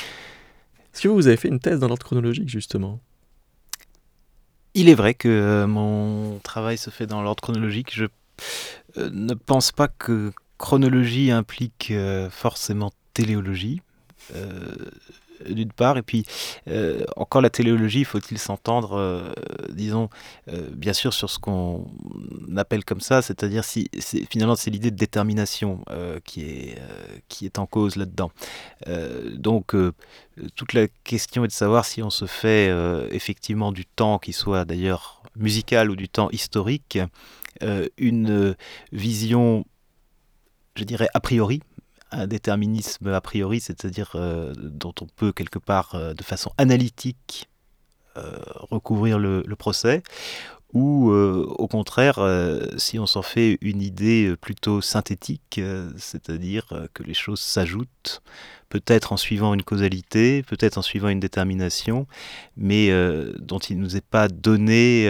[0.92, 2.98] Est-ce que vous avez fait une thèse dans l'ordre chronologique justement?
[4.74, 7.94] Il est vrai que euh, mon travail se fait dans l'ordre chronologique.
[7.94, 8.06] Je
[8.98, 13.82] euh, ne pense pas que chronologie implique euh, forcément téléologie,
[14.34, 14.74] euh,
[15.48, 16.24] d'une part, et puis
[16.68, 19.34] euh, encore la téléologie, faut-il s'entendre,
[19.68, 20.08] disons,
[20.72, 21.86] bien sûr sur ce qu'on
[22.56, 23.90] appelle comme ça, c'est-à-dire si
[24.30, 25.84] finalement c'est l'idée de détermination
[26.24, 26.78] qui est
[27.28, 28.30] qui est en cause là-dedans.
[29.34, 29.76] donc
[30.54, 32.70] toute la question est de savoir si on se fait
[33.10, 36.98] effectivement du temps qui soit d'ailleurs musical ou du temps historique
[37.98, 38.56] une
[38.90, 39.66] vision
[40.76, 41.60] je dirais, a priori,
[42.10, 47.48] un déterminisme a priori, c'est-à-dire euh, dont on peut quelque part, euh, de façon analytique,
[48.16, 48.38] euh,
[48.70, 50.02] recouvrir le, procès,
[50.72, 52.18] ou au contraire,
[52.76, 55.60] si on s'en fait une idée plutôt synthétique,
[55.96, 58.20] c'est-à-dire que les choses s'ajoutent,
[58.68, 62.06] peut-être en suivant une causalité, peut-être en suivant une détermination,
[62.58, 62.90] mais
[63.38, 65.08] dont il ne nous est pas donné,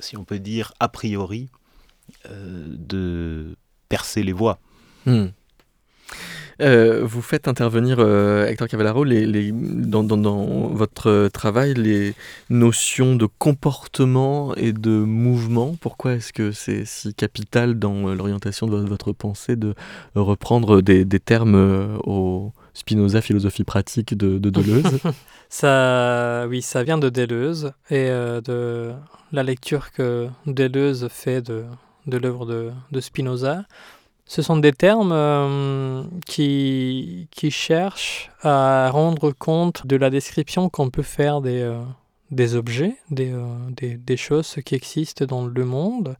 [0.00, 1.48] si on peut dire, a priori,
[2.28, 3.56] de
[3.88, 4.58] percer les voies.
[5.08, 5.28] Hmm.
[6.60, 10.02] Euh, vous faites intervenir, euh, Hector Cavallaro, les, dans,
[10.72, 12.14] votre travail, les
[12.50, 15.76] notions de comportement et de mouvement.
[15.80, 19.74] Pourquoi est-ce que c'est si capital dans l'orientation de votre pensée de
[20.16, 24.98] reprendre des, termes euh, au Spinoza philosophie pratique de, Deleuze?
[25.50, 28.92] Ça, Oui, ça vient de Deleuze et de
[29.32, 31.64] la lecture que Deleuze fait de,
[32.06, 33.64] de l'œuvre de, de Spinoza.
[34.28, 40.90] Ce sont des termes euh, qui, qui, cherchent à rendre compte de la description qu'on
[40.90, 41.80] peut faire des, euh,
[42.30, 46.14] des objets, des, euh, des, des, choses qui existent dans le monde,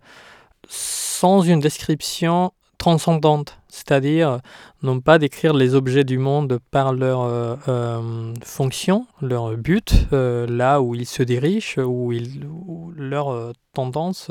[0.67, 4.41] sans une description transcendante, c'est-à-dire
[4.83, 7.59] non pas décrire les objets du monde par leur
[8.45, 14.31] fonction, leur but, là où ils se dirigent, où, ils, où leur tendance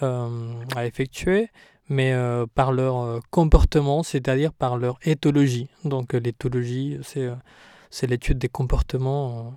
[0.00, 1.48] à effectuer,
[1.90, 5.68] mais euh, par leur euh, comportement, c'est-à-dire par leur éthologie.
[5.84, 9.52] Donc euh, l'éthologie, c'est l'étude des comportements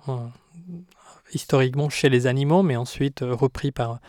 [1.32, 4.00] historiquement chez les animaux, mais ensuite repris par,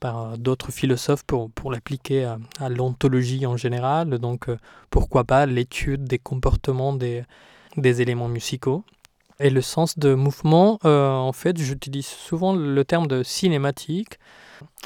[0.00, 4.18] par d'autres philosophes pour, pour l'appliquer à, l'ontologie en général.
[4.18, 4.46] Donc
[4.88, 7.24] pourquoi pas l'étude des comportements des,
[7.76, 8.84] des éléments musicaux.
[9.38, 14.18] Et le sens de mouvement, en fait, j'utilise souvent le terme de cinématique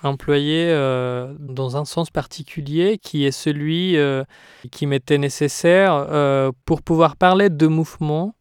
[0.02, 4.24] employé euh, dans un sens particulier qui est celui euh,
[4.70, 8.34] qui m'était nécessaire euh, pour pouvoir parler de mouvements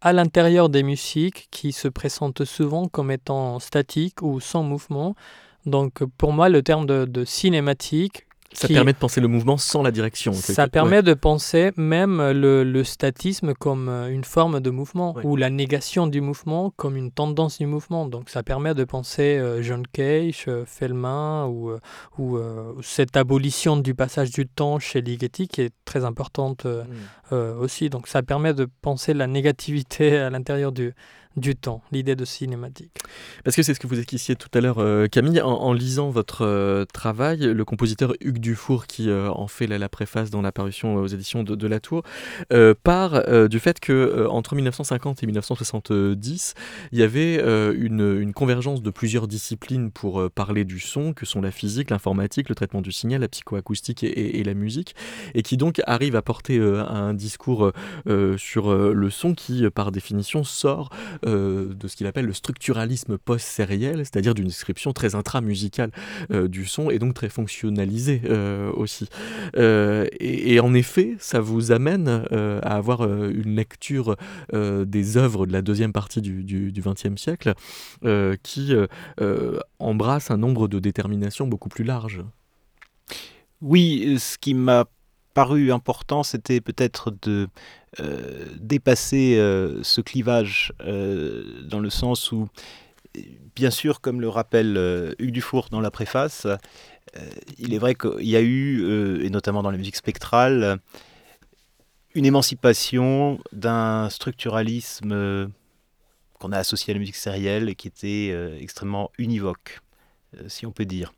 [0.00, 5.14] à l'intérieur des musiques qui se présentent souvent comme étant statiques ou sans mouvement.
[5.64, 9.90] Donc pour moi, le terme de cinématique ça permet de penser le mouvement sans la
[9.90, 10.32] direction.
[10.32, 15.50] Ça permet de penser même le, statisme comme euh, une forme de mouvement ou la
[15.50, 18.06] négation du mouvement comme une tendance du mouvement.
[18.06, 21.72] Donc ça permet de penser euh, John Cage, euh, Feldman ou,
[22.18, 22.38] ou
[22.82, 27.36] cette abolition du passage du temps chez Ligeti qui est très importante mm.
[27.60, 27.90] aussi.
[27.90, 30.94] Donc ça permet de penser la négativité à l'intérieur du,
[31.36, 32.98] du temps, l'idée de cinématique.
[33.44, 36.46] Parce que c'est ce que vous équissiez tout à l'heure, euh, Camille, en, lisant votre
[36.46, 41.06] euh, travail, le compositeur Hugues Dufour, qui euh, en fait la, préface dans l'apparition aux
[41.06, 42.02] éditions de, La Tour,
[42.82, 46.54] part du fait que entre 1950 et 1970,
[46.92, 47.36] il y avait
[47.74, 52.54] une, convergence de plusieurs disciplines pour parler du son, que sont la physique, l'informatique, le
[52.54, 54.94] traitement du signal, la psychoacoustique et, et, la musique,
[55.34, 57.72] et qui donc arrive à porter un discours
[58.36, 60.90] sur le son qui, par définition, sort
[61.26, 65.90] euh, de ce qu'il appelle le structuralisme post-sériel, c'est-à-dire d'une description très intramusicale
[66.30, 69.08] euh, du son et donc très fonctionnalisée euh, aussi.
[69.56, 74.16] Et, en effet, ça vous amène à avoir une lecture
[74.52, 77.54] des œuvres de la deuxième partie du XXe siècle
[78.42, 78.74] qui
[79.78, 82.22] embrasse un nombre de déterminations beaucoup plus larges.
[83.60, 84.86] Oui, ce qui m'a
[85.36, 87.48] paru important, c'était peut-être de
[88.00, 92.48] euh, dépasser euh, ce clivage euh, dans le sens où,
[93.54, 94.78] bien sûr, comme le rappelle
[95.18, 96.46] Hugues Dufour dans la préface,
[97.58, 100.78] il est vrai qu'il y a eu, et notamment dans la musique spectrale,
[102.14, 105.50] une émancipation d'un structuralisme
[106.38, 109.80] qu'on a associé à la musique sérielle et qui était extrêmement univoque,
[110.46, 111.12] si on peut dire.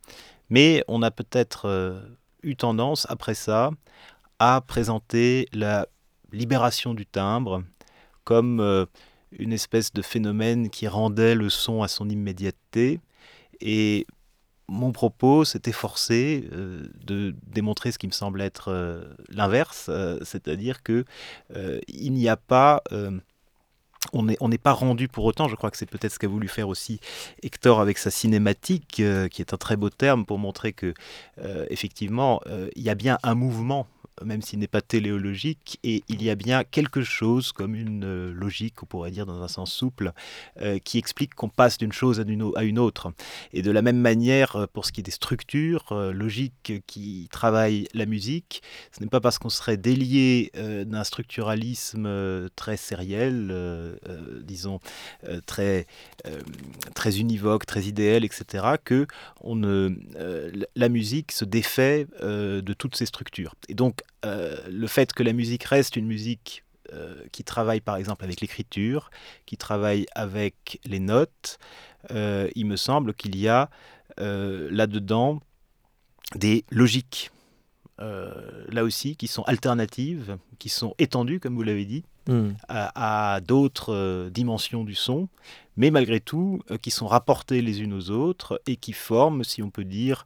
[0.50, 2.00] Mais on a peut-être
[2.42, 3.70] eu tendance, après ça,
[4.38, 5.86] à présenter la
[6.32, 7.62] libération du timbre
[8.24, 8.84] comme euh,
[9.32, 13.00] une espèce de phénomène qui rendait le son à son immédiateté.
[13.60, 14.06] Et
[14.68, 19.90] mon propos s'est efforcé euh, de démontrer ce qui me semble être euh, l'inverse,
[20.22, 21.04] c'est-à-dire que
[21.88, 22.82] il n'y a pas
[24.12, 26.68] on n'est pas rendu pour autant, je crois que c'est peut-être ce qu'a voulu faire
[26.68, 27.00] aussi
[27.42, 29.02] Hector avec sa cinématique, qui
[29.42, 30.94] est un très beau terme pour montrer que,
[31.68, 32.40] effectivement,
[32.76, 33.86] il y a bien un mouvement
[34.24, 38.32] même s'il n'est pas téléologique, et il y a bien quelque chose comme une euh,
[38.32, 40.12] logique, on pourrait dire dans un sens souple,
[40.60, 43.12] euh, qui explique qu'on passe d'une chose à une, autre.
[43.52, 47.88] Et de la même manière, euh, pour ce qui est des structures logiques qui travaillent
[47.94, 48.62] la musique,
[48.92, 53.98] ce n'est pas parce qu'on serait délié d'un structuralisme très sériel,
[54.42, 54.80] disons,
[55.46, 55.86] très,
[56.94, 59.06] très univoque, très idéal, etc., que
[60.76, 63.54] la musique se défait de toutes ces structures.
[63.68, 68.24] Et donc, le fait que la musique reste une musique euh, qui travaille par exemple
[68.24, 69.10] avec l'écriture,
[69.44, 71.58] qui travaille avec les notes,
[72.12, 73.68] euh, il me semble qu'il y a
[74.16, 75.40] là-dedans
[76.34, 77.30] des logiques,
[77.98, 82.48] là aussi, qui sont alternatives, qui sont étendues, comme vous l'avez dit, hmm.
[82.68, 85.28] à, d'autres dimensions du son,
[85.76, 89.70] mais malgré tout, qui sont rapportées les unes aux autres et qui forment, si on
[89.70, 90.24] peut dire,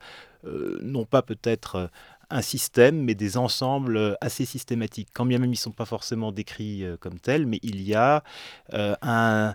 [0.80, 1.90] non pas peut-être
[2.32, 5.08] un système, mais des ensembles euh, assez systématiques.
[5.12, 7.94] Quand bien même ils ne sont pas forcément décrits euh, comme tels, mais il y
[7.94, 8.24] a
[8.72, 9.54] euh, un,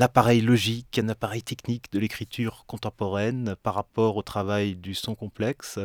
[0.00, 5.78] appareil logique, un appareil technique de l'écriture contemporaine par rapport au travail du son complexe,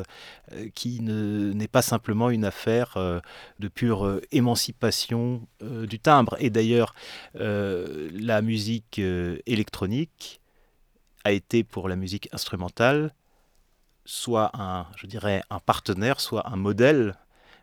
[0.74, 2.98] qui n'est pas simplement une affaire
[3.60, 6.38] de pure émancipation du timbre.
[6.40, 6.96] Et d'ailleurs,
[7.34, 9.00] la musique
[9.46, 10.40] électronique
[11.26, 13.14] a été pour la musique instrumentale
[14.10, 17.16] soit un, je dirais, un partenaire, soit un modèle,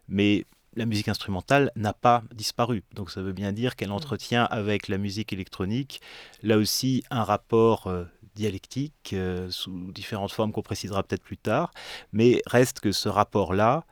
[0.08, 2.84] mais la musique instrumentale n'a pas disparu.
[2.94, 4.00] Donc ça veut bien dire qu'elle mm.
[4.00, 6.00] entretient avec la musique électronique,
[6.42, 8.04] là aussi, un rapport euh,
[8.36, 11.72] dialectique euh, sous différentes formes qu'on précisera peut-être plus tard,
[12.12, 13.84] mais reste que ce rapport-là,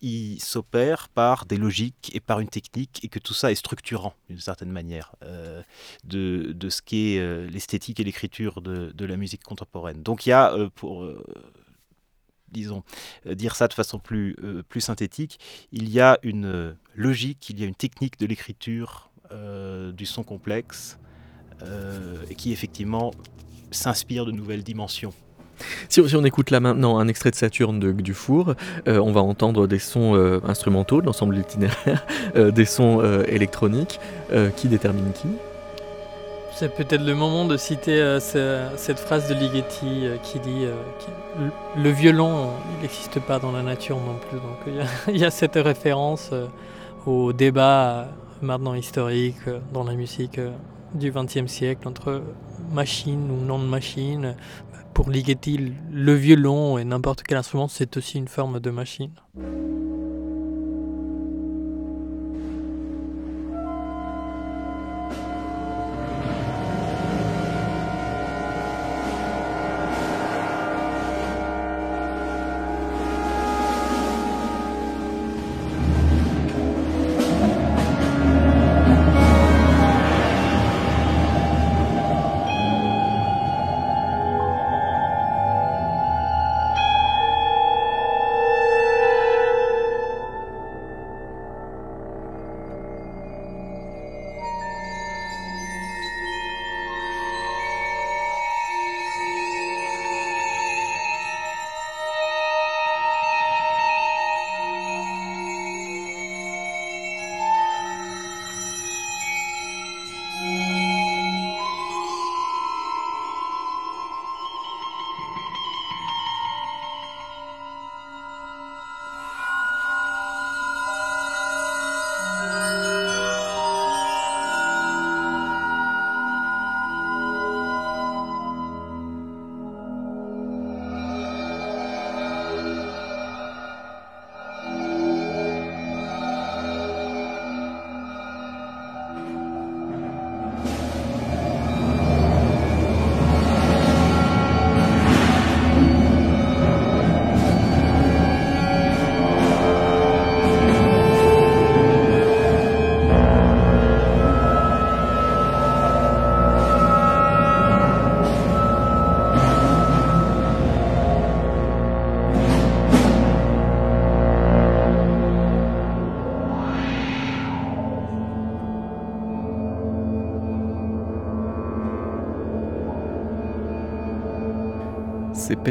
[0.00, 4.14] il s'opère par des logiques et par une technique, et que tout ça est structurant,
[4.30, 5.60] d'une certaine manière, euh,
[6.04, 10.02] de, de, ce qu'est l'esthétique et l'écriture de, de, la musique contemporaine.
[10.04, 11.04] Donc il y a, pour
[12.52, 12.82] disons,
[13.26, 15.38] euh, dire ça de façon plus, euh, plus synthétique,
[15.72, 19.04] il y a une euh, logique, il y a une technique de l'écriture
[19.92, 20.98] du son complexe
[22.38, 23.10] qui effectivement
[23.70, 25.12] s'inspire de nouvelles dimensions.
[25.90, 28.54] Si, on écoute là maintenant un extrait de Saturne de Dufour,
[28.86, 34.00] on va entendre des sons instrumentaux de l'ensemble itinéraire, des sons électroniques.
[34.56, 35.28] qui détermine qui?
[36.58, 40.74] C'est peut-être le moment de citer euh, cette phrase de Ligeti euh, qui dit euh,
[41.76, 44.38] le violon, il n'existe pas dans la nature non plus.
[44.38, 46.32] Donc il y, a cette référence
[47.06, 48.08] au débat
[48.42, 50.40] maintenant historique dans la musique
[50.94, 52.22] du XXe siècle entre
[52.72, 54.34] machine ou non machine.
[54.94, 59.12] Pour Ligeti, le violon et n'importe quel instrument, c'est aussi une forme de machine.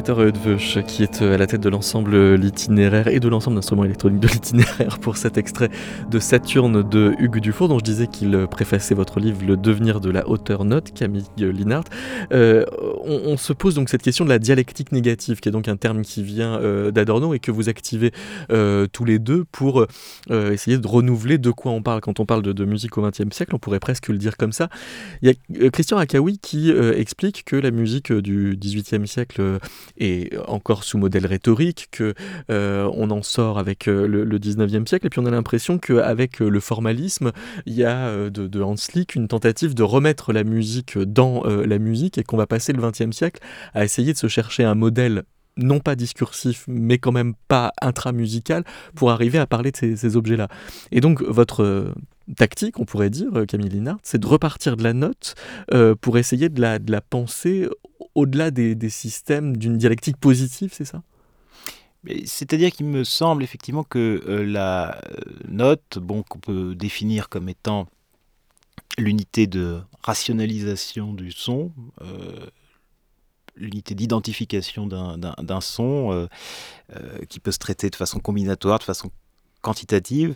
[0.01, 0.13] Peter
[0.85, 4.27] qui est euh, à la tête de l'ensemble l'itinéraire et de l'ensemble d'instruments électroniques de
[4.33, 5.69] l'itinéraire pour cet extrait
[6.11, 10.09] de Saturne de Hugues Dufour, dont je disais qu'il préfaçait votre livre Le devenir de
[10.09, 11.85] la hauteur note, Camille Linhart.
[12.31, 12.65] Euh,
[13.03, 16.01] on, se pose donc cette question de la dialectique négative, qui est donc un terme
[16.01, 18.11] qui vient euh, d'Adorno et que vous activez
[18.91, 19.85] tous les deux pour
[20.29, 22.01] essayer de renouveler de quoi on parle.
[22.01, 24.69] Quand on parle de, musique au XXe siècle, on pourrait presque le dire comme ça.
[25.21, 29.59] Il y a Christian Akawi qui explique que la musique du XVIIIe siècle
[29.97, 32.13] et encore sous modèle rhétorique, que
[32.49, 35.77] euh, on en sort avec euh, le, le, 19e siècle, et puis on a l'impression
[35.77, 37.31] qu'avec euh, le formalisme,
[37.65, 38.75] il y a de, de Hans
[39.07, 42.81] Lick une tentative de remettre la musique dans la musique, et qu'on va passer le
[42.81, 43.41] 20e siècle
[43.73, 45.23] à essayer de se chercher un modèle
[45.55, 48.63] non pas discursif, mais quand même pas intramusical,
[48.95, 50.49] pour arriver à parler de ces, objets-là.
[50.91, 51.93] Et donc, votre
[52.35, 55.35] tactique, on pourrait dire, Camille Linard, c'est de repartir de la note
[56.01, 57.67] pour essayer de la, de la penser
[58.17, 61.03] au-delà des, systèmes d'une dialectique positive, c'est ça?
[62.25, 67.49] C'est-à-dire qu'il me semble effectivement que euh, la euh, note, bon, qu'on peut définir comme
[67.49, 67.87] étant
[68.97, 71.71] l'unité de rationalisation du son,
[72.01, 72.47] euh,
[73.55, 76.27] l'unité d'identification d'un son,
[77.27, 79.11] qui peut se traiter de façon combinatoire, de façon
[79.61, 80.35] quantitative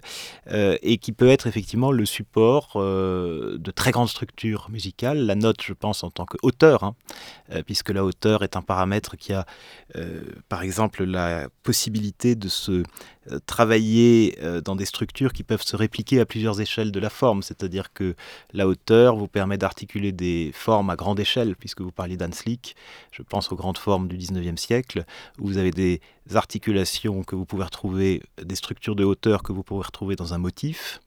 [0.51, 5.19] euh, et qui peut être effectivement le support euh, de très grandes structures musicales.
[5.25, 6.95] La note, je pense, en tant qu'auteur, hein,
[7.51, 9.45] euh, puisque la hauteur est un paramètre qui a,
[10.49, 12.83] par exemple, la possibilité de se
[13.45, 17.43] travailler dans des structures qui peuvent se répliquer à plusieurs échelles de la forme.
[17.43, 18.15] C'est-à-dire que
[18.53, 22.75] la hauteur vous permet d'articuler des formes à grande échelle, puisque vous parliez d'Hanslick,
[23.11, 25.05] je pense aux grandes formes du 19e siècle,
[25.39, 26.01] où vous avez des
[26.33, 30.37] articulations que vous pouvez retrouver, des structures de hauteur que vous pouvez retrouver dans un
[30.37, 31.01] motif,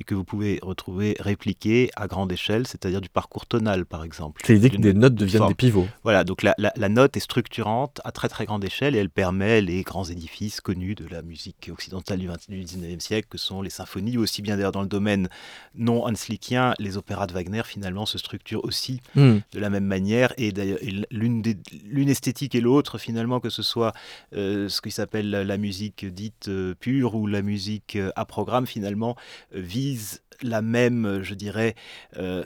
[0.00, 4.40] mais que vous pouvez retrouver répliqué à grande échelle, c'est-à-dire du parcours tonal par exemple.
[4.46, 5.86] C'est l'idée que des notes deviennent des pivots.
[6.04, 6.54] Voilà, donc la,
[6.88, 10.94] note est structurante à très très grande échelle et elle permet les grands édifices connus
[10.94, 14.80] de la musique occidentale du, 19e siècle, que sont les symphonies, aussi bien d'ailleurs dans
[14.80, 15.28] le domaine
[15.74, 19.38] non hanslickien, les opéras de Wagner finalement se structurent aussi hmm.
[19.52, 20.78] de la même manière et d'ailleurs
[21.10, 23.92] l'une esthétique et l'autre finalement, que ce soit
[24.34, 28.66] euh, ce qui s'appelle la, musique dite euh, pure ou la musique euh, à programme
[28.66, 29.14] finalement,
[29.52, 31.74] vit vise la même, je dirais,
[32.16, 32.44] euh,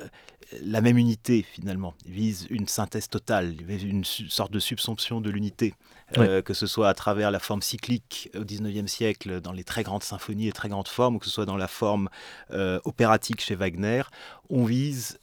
[0.62, 1.94] la même unité finalement.
[2.06, 5.74] Il vise une synthèse totale, une sorte de subsomption de l'unité,
[6.18, 9.82] euh, que ce soit à travers la forme cyclique au XIXe siècle dans les très
[9.82, 12.08] grandes symphonies et très grandes formes, ou que ce soit dans la forme
[12.50, 14.02] euh, opératique chez Wagner.
[14.50, 15.18] On vise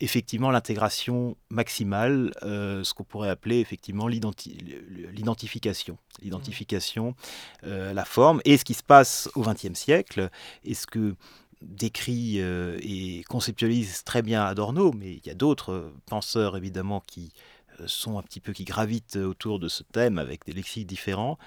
[0.00, 7.14] effectivement l'intégration maximale, ce qu'on pourrait appeler effectivement l'identification, l'identification,
[7.62, 10.30] la forme, et ce qui se passe au XXe siècle,
[10.64, 11.14] et ce que
[11.62, 17.02] décrit euh, et conceptualise très bien Adorno, mais il y a d'autres euh, penseurs évidemment
[17.06, 17.32] qui
[17.80, 21.38] euh, sont un petit peu qui gravitent autour de ce thème avec des lexiques différents,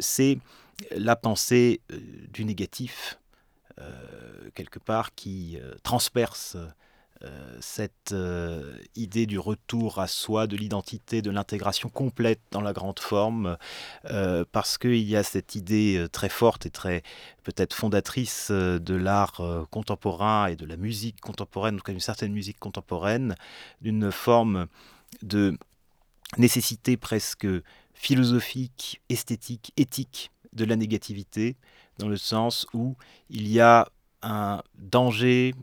[0.00, 0.38] c'est
[0.96, 1.80] la pensée
[2.32, 3.18] du négatif,
[4.54, 6.56] quelque part, qui transperce
[7.24, 12.72] euh, cette euh, idée du retour à soi, de l'identité, de l'intégration complète dans la
[12.72, 13.58] grande forme,
[14.06, 17.04] euh, parce qu'il y a cette idée très forte et très
[17.44, 22.32] peut-être fondatrice de l'art contemporain et de la musique contemporaine, en tout cas une certaine
[22.32, 23.36] musique contemporaine,
[23.82, 24.66] d'une forme
[25.22, 25.56] de
[26.38, 27.46] nécessité presque
[27.94, 31.56] philosophique, esthétique, éthique de la négativité,
[31.98, 32.96] dans le sens où
[33.30, 33.88] il y a
[34.22, 35.54] un danger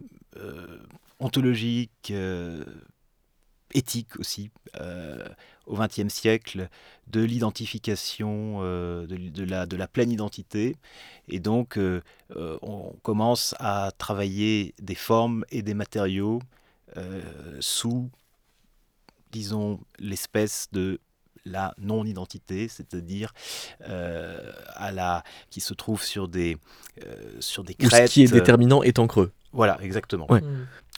[1.19, 2.63] ontologique, euh,
[3.73, 4.49] éthique aussi,
[4.80, 5.27] euh,
[5.67, 6.69] au XXe siècle,
[7.07, 10.75] de l'identification, euh, de la pleine identité.
[11.27, 11.77] Et donc,
[12.36, 16.41] on commence à travailler des formes et des matériaux
[17.59, 18.09] sous,
[19.32, 20.99] disons, l'espèce de
[21.49, 23.33] la non-identité, c'est-à-dire
[23.81, 26.57] à la qui se trouve sur des
[27.39, 28.07] sur des crêtes.
[28.09, 29.31] ce qui est déterminant est en creux.
[29.53, 30.27] Voilà, exactement.
[30.29, 30.41] Ouais.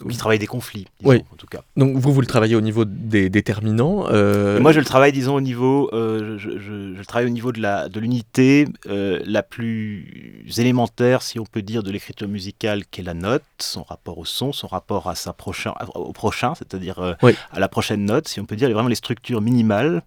[0.09, 1.23] Qui travaille des conflits, oui.
[1.31, 1.61] en tout cas.
[1.77, 5.35] Donc vous, vous le travaillez au niveau des déterminants euh, Moi, je le travaille, disons,
[5.35, 9.43] au niveau, euh, je, je, je, travaille au niveau de la de l'unité euh, la
[9.43, 14.17] plus élémentaire, si on peut dire, de l'écriture musicale, qui est la note, son rapport
[14.17, 17.15] au son, son rapport à sa prochain, au prochain, c'est-à-dire
[17.51, 20.01] à la prochaine note, si on peut dire, vraiment les structures minimales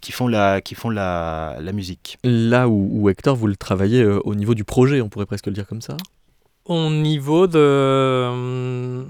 [0.00, 2.18] qui font la qui font la, la musique.
[2.22, 5.52] Là où, où, Hector, vous le travaillez au niveau du projet, on pourrait presque le
[5.52, 5.96] dire comme ça?
[6.64, 7.58] Au niveau de.
[7.58, 9.04] Euh,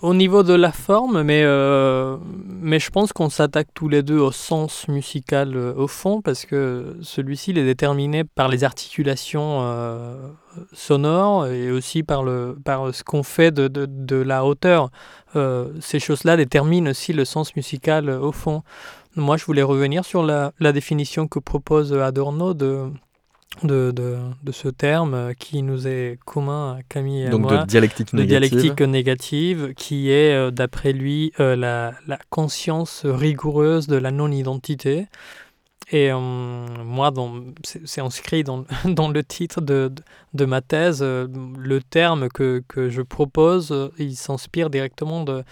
[0.00, 2.16] au niveau de la forme, mais, euh,
[2.48, 6.44] mais je pense qu'on s'attaque tous les deux au sens musical euh, au fond, parce
[6.44, 9.62] que celui-ci est déterminé par les articulations
[10.72, 14.90] sonores et aussi par, le, par ce qu'on fait de, de, de, la hauteur.
[15.80, 18.62] ces choses-là déterminent aussi le sens musical au fond.
[19.14, 22.90] Moi, je voulais revenir sur la définition que propose Adorno de
[23.62, 27.58] de, de, de, ce terme qui nous est commun à Camille et Donc moi.
[27.58, 28.50] de dialectique de négative.
[28.50, 35.06] dialectique négative, qui est, euh, d'après lui, euh, la, la, conscience rigoureuse de la non-identité.
[35.90, 37.12] Et euh, moi,
[37.64, 39.92] c'est inscrit dans, dans, le titre de,
[40.34, 41.28] de, ma thèse, euh,
[41.58, 45.44] le terme que, que, je propose, il s'inspire directement de,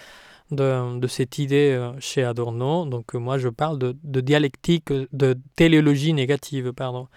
[0.49, 2.85] de, de, cette idée chez Adorno.
[2.85, 7.07] Donc moi, je parle de, de dialectique, de téléologie négative, pardon.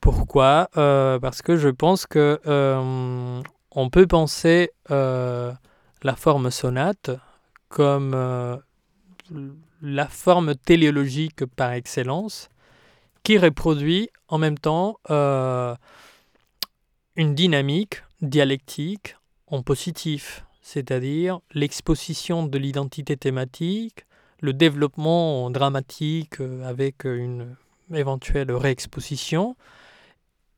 [0.00, 0.68] Pourquoi?
[0.76, 5.52] Euh, Parce que je pense que euh, on peut penser euh,
[6.02, 7.10] la forme sonate
[7.68, 8.16] comme
[9.82, 12.48] la forme téléologique par excellence
[13.22, 14.96] qui reproduit en même temps
[17.16, 19.16] une dynamique dialectique
[19.48, 24.06] en positif, c'est-à-dire l'exposition de l'identité thématique,
[24.40, 27.54] le développement dramatique avec une
[27.92, 29.56] éventuelle réexposition,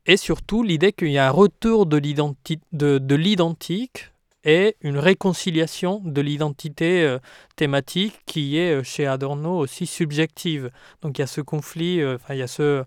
[0.05, 4.11] et surtout l'idée qu'il y a un retour de l'identique
[4.43, 7.19] et une réconciliation de l'identité euh,
[7.55, 10.71] thématique qui est euh, chez Adorno aussi subjective.
[11.01, 12.83] Donc il y a ce conflit, euh, il y a ce,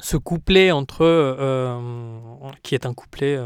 [0.00, 3.38] ce couplet entre, qui est un couplet,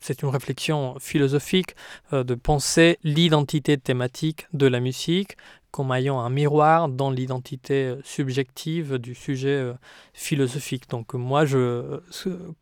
[0.00, 1.76] c'est une réflexion philosophique
[2.10, 5.36] de penser l'identité thématique de la musique
[5.72, 9.72] comme ayant un miroir dans l'identité subjective du sujet
[10.12, 10.88] philosophique.
[10.90, 12.00] Donc moi, je,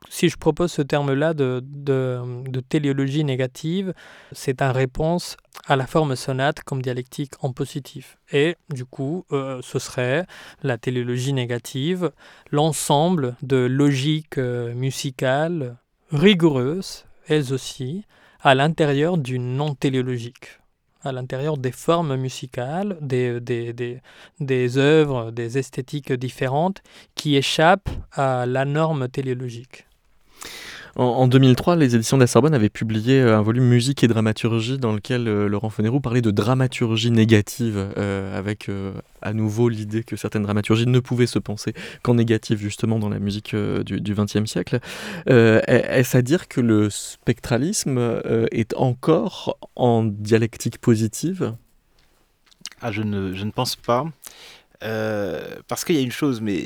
[0.09, 3.93] si je propose ce terme-là de, de, de, téléologie négative,
[4.33, 5.37] c'est en réponse
[5.67, 8.19] à la forme sonate comme dialectique en positif.
[8.33, 10.27] Et du coup, euh, ce serait
[10.63, 12.13] la téléologie négative,
[12.51, 15.77] l'ensemble de logiques euh, musicales
[16.11, 18.05] rigoureuses, elles aussi,
[18.41, 20.60] à l'intérieur du non-téléologique
[21.03, 24.01] à l'intérieur des formes musicales, des, des, des,
[24.39, 26.83] des œuvres, des esthétiques différentes
[27.15, 29.87] qui échappent à la norme téléologique.
[30.97, 34.79] En, en, 2003, les éditions de la Sorbonne avaient publié un volume musique et dramaturgie
[34.79, 40.03] dans lequel euh, Laurent Fonerou parlait de dramaturgie négative, euh, avec euh, à nouveau l'idée
[40.03, 41.73] que certaines dramaturgies ne pouvaient se penser
[42.03, 44.81] qu'en négative justement dans la musique euh, du XXe siècle.
[45.29, 51.55] Euh, Est-ce à dire que le spectralisme euh, est encore en dialectique positive?
[52.83, 54.07] Ah, je, ne, je ne pense pas.
[54.83, 56.65] Euh, parce qu'il y a une chose mais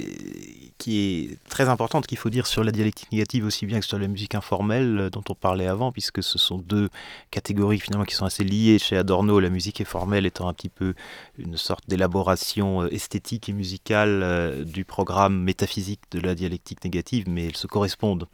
[0.79, 3.99] qui est très importante qu'il faut dire sur la dialectique négative aussi bien que sur
[3.99, 6.91] la musique informelle euh, dont on parlait avant, puisque ce sont deux
[7.31, 10.95] catégories finalement qui sont assez liées chez Adorno, la musique informelle étant un petit peu
[11.39, 17.47] une sorte d'élaboration esthétique et musicale euh, du programme métaphysique de la dialectique négative, mais
[17.47, 18.27] elles se correspondent.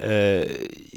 [0.00, 0.46] Euh,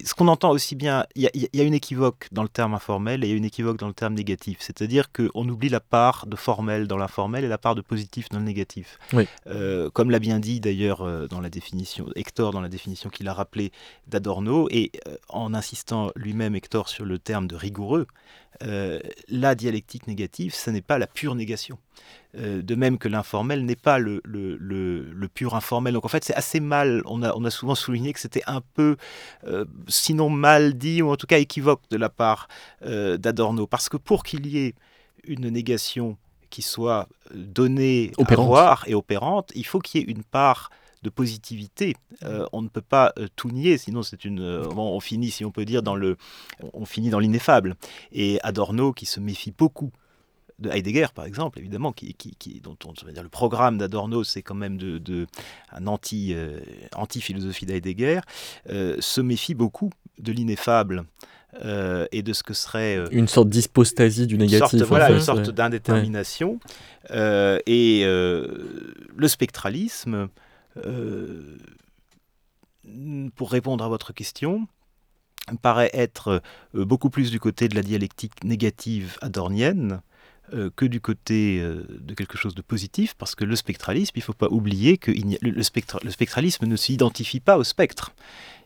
[0.03, 3.23] ce qu'on entend aussi bien, il y, y, a une équivoque dans le terme informel
[3.23, 6.25] et il y a une équivoque dans le terme négatif, c'est-à-dire qu'on oublie la part
[6.25, 8.97] de formel dans l'informel et la part de positif dans le négatif.
[9.13, 9.27] Oui.
[9.47, 13.27] Euh, comme l'a bien dit d'ailleurs euh, dans la définition, Hector dans la définition qu'il
[13.27, 13.71] a rappelée
[14.07, 18.07] d'Adorno, et euh, en insistant lui-même Hector sur le terme de rigoureux,
[18.63, 21.77] euh, la dialectique négative, ce n'est pas la pure négation.
[22.37, 25.93] Euh, de même que l'informel n'est pas le, le, le, le, pur informel.
[25.93, 28.61] Donc en fait, c'est assez mal, on a, on a souvent souligné que c'était un
[28.73, 28.97] peu,
[29.45, 32.47] euh, sinon mal dit, ou en tout cas équivoque de la part
[32.81, 34.75] d'Adorno, parce que pour qu'il y ait
[35.25, 36.17] une négation
[36.49, 38.45] qui soit donnée opérante.
[38.45, 40.69] à voir et opérante, il faut qu'il y ait une part
[41.03, 41.95] de positivité.
[42.23, 44.39] Euh, on ne peut pas euh, tout nier, sinon c'est une.
[44.41, 46.17] Euh, bon, on finit, si on peut dire, dans le,
[46.73, 47.75] on finit dans l'ineffable.
[48.11, 49.91] Et Adorno, qui se méfie beaucoup
[50.59, 54.23] de Heidegger, par exemple, évidemment, qui, qui, qui dont on va dire le programme d'Adorno,
[54.23, 55.27] c'est quand même de, de
[55.71, 56.59] un anti, euh,
[56.95, 58.21] anti philosophie d'Heidegger,
[58.67, 61.05] se méfie beaucoup de l'ineffable.
[61.63, 64.79] Euh, et de ce que serait euh, une sorte d'hypostasie du négatif.
[64.79, 65.53] Sorte, voilà, une sorte ouais.
[65.53, 66.53] d'indétermination.
[66.53, 67.11] Ouais.
[67.11, 70.27] Euh, et le spectralisme,
[73.35, 74.67] pour répondre à votre question,
[75.61, 76.41] paraît être
[76.73, 80.01] beaucoup plus du côté de la dialectique négative adornienne
[80.75, 84.33] que du côté de quelque chose de positif, parce que le spectralisme, il ne faut
[84.33, 88.11] pas oublier que le, spectralisme ne s'identifie pas au spectre.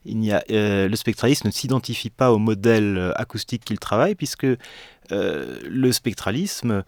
[0.03, 4.47] Il euh, le spectralisme ne s'identifie pas au modèle acoustique qu'il travaille, puisque
[5.09, 6.83] le spectralisme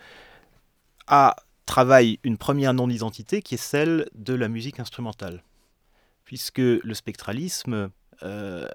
[1.07, 1.35] a,
[1.65, 5.43] travaille une première non-identité qui est celle de la musique instrumentale.
[6.25, 7.89] Puisque le spectralisme
[8.23, 8.67] euh,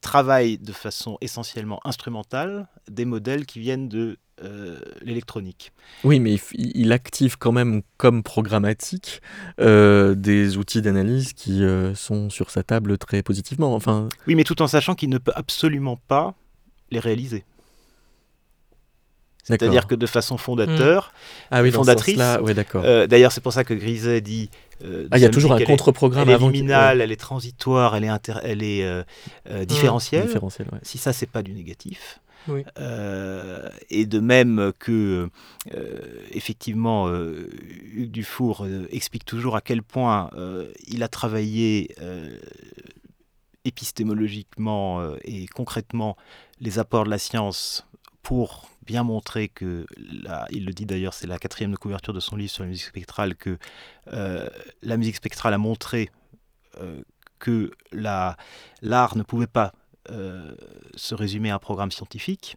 [0.00, 5.72] travaille de façon essentiellement instrumentale des modèles qui viennent de euh, l'électronique.
[6.04, 9.20] Oui, mais il, il, active quand même comme programmatique
[9.60, 13.74] euh, des outils d'analyse qui euh, sont sur sa table très positivement.
[13.74, 14.08] Enfin...
[14.26, 16.34] Oui, mais tout en sachant qu'il ne peut absolument pas
[16.90, 17.44] les réaliser.
[19.42, 21.46] C'est-à-dire que de façon fondateur, mmh.
[21.50, 22.18] ah oui, fondatrice.
[22.18, 24.50] Ouais, euh, D'ailleurs, c'est pour ça que Griset dit.
[24.84, 26.48] Euh, ah, il y a toujours un contre-programme Elle est avant.
[26.48, 27.04] liminale, ouais.
[27.04, 28.34] elle est transitoire, elle est, inter...
[28.42, 29.02] elle est euh,
[29.66, 30.24] différentielle.
[30.24, 30.26] Mmh.
[30.26, 30.78] différentielle ouais.
[30.82, 32.19] Si ça, c'est pas du négatif.
[32.48, 35.30] Euh, et de même que,
[35.72, 35.98] euh,
[36.30, 37.48] effectivement, euh,
[37.92, 40.30] Hugues Dufour explique toujours à quel point
[40.86, 41.94] il a travaillé
[43.64, 46.16] épistémologiquement et concrètement
[46.60, 47.86] les apports de la science
[48.22, 49.86] pour bien montrer que,
[50.50, 53.34] il le dit d'ailleurs, c'est la quatrième couverture de son livre sur la musique spectrale,
[53.34, 53.58] que
[54.06, 56.10] la musique spectrale a montré
[57.38, 58.36] que l'art
[59.16, 59.72] ne pouvait pas
[60.94, 62.56] se résumer à un programme scientifique,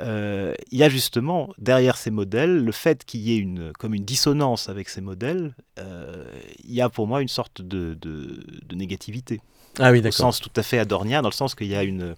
[0.00, 3.94] euh, il y a justement derrière ces modèles le fait qu'il y ait une, comme
[3.94, 6.24] une dissonance avec ces modèles, euh,
[6.64, 9.40] il y a pour moi une sorte de, de, de négativité.
[9.78, 12.14] Ah oui, Au sens tout à fait adornien, dans le sens qu'il y a une.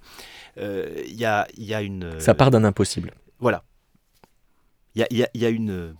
[0.59, 3.13] Euh, il y, a, il y a une Ça part d'un impossible.
[3.39, 3.65] Voilà.
[4.95, 5.95] Il y a, il y a, il y a une.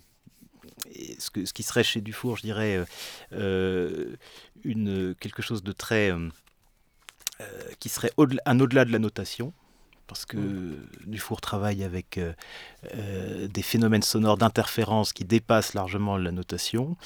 [1.17, 2.85] Ce, que, ce, qui serait chez Dufour, je dirais,
[3.31, 6.29] une, quelque chose de très euh,
[7.79, 9.53] qui serait au un au-delà de la notation,
[10.07, 10.37] parce que.
[11.05, 12.33] Dufour travaille avec euh,
[12.95, 16.97] euh, des phénomènes sonores d'interférence qui dépassent largement la notation,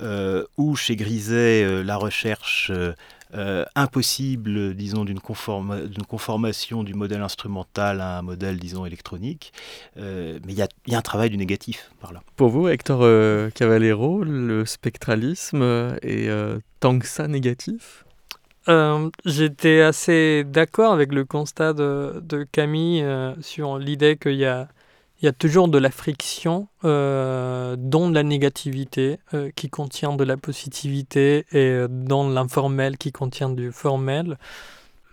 [0.00, 2.70] euh, ou chez Griset, euh, la recherche
[3.34, 5.78] euh, impossible, disons, d'une conforma
[6.08, 9.52] conformation du modèle instrumental à un modèle, disons, électronique.
[9.96, 12.22] mais il y, y, a un travail du négatif par là.
[12.36, 13.00] Pour vous, Hector
[13.54, 15.62] Cavallero, le spectralisme
[16.02, 16.30] est
[16.80, 18.04] tant que ça négatif?
[18.68, 24.44] Euh, J'étais assez d'accord avec le constat de, de Camille euh, sur l'idée qu'il y
[24.44, 24.68] a,
[25.22, 31.46] y toujours de la friction, euh, dans la négativité euh, qui contient de la positivité
[31.52, 34.38] et dans l'informel qui contient du formel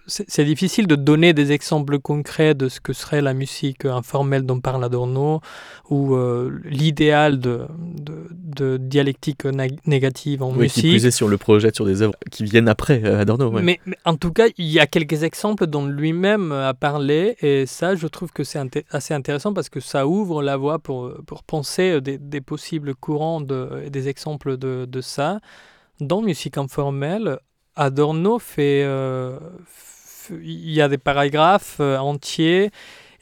[0.07, 4.59] c'est difficile de donner des exemples concrets de ce que serait la musique informelle dont
[4.61, 5.41] parle Adorno
[5.89, 9.45] ou euh, l'idéal de, de, de, dialectique
[9.85, 10.83] négative en oui, musique.
[10.83, 13.49] Qui plus sur le projet sur des œuvres qui viennent après euh, Adorno.
[13.49, 13.61] Ouais.
[13.61, 17.65] Mais, mais, en tout cas, il y a quelques exemples dont lui-même a parlé et
[17.65, 18.59] ça, je trouve que c'est
[18.91, 23.41] assez intéressant parce que ça ouvre la voie pour, pour penser des, des possibles courants
[23.41, 25.39] de, des exemples de, de ça.
[25.99, 27.39] Dans musique informelle,
[27.77, 29.39] Adorno fait, euh,
[30.31, 32.71] il y a des paragraphes euh, entiers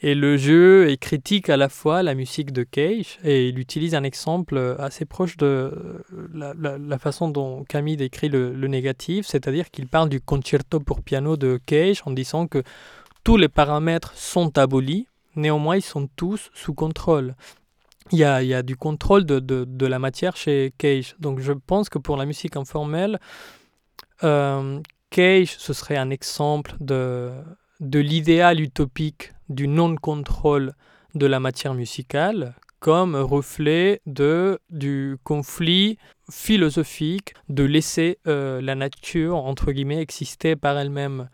[0.02, 3.94] et le jeu est critique à la fois la musique de Cage et il utilise
[3.94, 6.02] un exemple assez proche de
[6.34, 10.80] la, la, la façon dont Camille décrit le, le négatif, c'est-à-dire qu'il parle du concerto
[10.80, 12.62] pour piano de Cage en disant que
[13.24, 17.34] tous les paramètres sont abolis, néanmoins ils sont tous sous contrôle.
[18.12, 21.16] Il y a, il y a du contrôle de, de, de, la matière chez Cage.
[21.18, 23.18] Donc je pense que pour la musique informelle,
[24.22, 24.78] euh,
[25.10, 27.32] Cage, ce serait un exemple de,
[27.80, 30.74] de l'idéal utopique du non-contrôle
[31.14, 35.98] de la matière musicale comme reflet de, du conflit
[36.30, 41.28] philosophique de laisser euh, la nature, entre guillemets, exister par elle-même.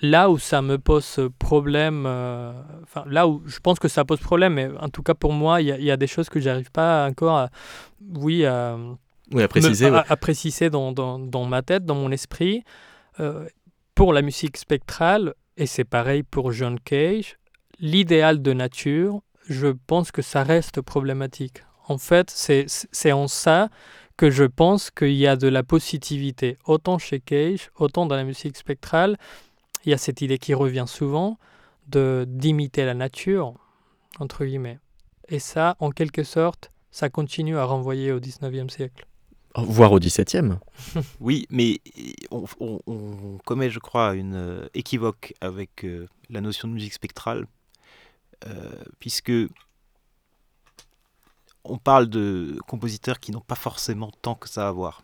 [0.00, 4.18] Là où ça me pose problème, euh, enfin là où je pense que ça pose
[4.18, 7.06] problème, mais en tout cas pour moi, il y, a des choses que j'arrive pas
[7.08, 7.50] encore à,
[9.34, 9.98] oui, à préciser, me, ouais.
[9.98, 12.64] à, à préciser dans, dans, dans, ma tête, dans mon esprit.
[13.20, 13.46] Euh,
[13.94, 17.38] pour la musique spectrale, et c'est pareil pour John Cage,
[17.78, 21.62] l'idéal de nature, je pense que ça reste problématique.
[21.86, 23.68] En fait, c'est en ça
[24.16, 28.24] que je pense qu'il y a de la positivité, autant chez Cage, autant dans la
[28.24, 29.18] musique spectrale.
[29.84, 31.38] Il y a cette idée qui revient souvent
[31.88, 33.54] de d'imiter la nature,
[34.18, 34.78] entre guillemets.
[35.28, 39.06] Et ça, en quelque sorte, ça continue à renvoyer au 19e siècle
[39.56, 40.58] voire au 17e.
[41.20, 41.80] oui, mais
[42.30, 46.94] on, on, on, commet, je crois, une euh, équivoque avec euh, la notion de musique
[46.94, 47.46] spectrale,
[48.46, 49.32] euh, puisque
[51.64, 55.02] on parle de compositeurs qui n'ont pas forcément tant que ça à voir.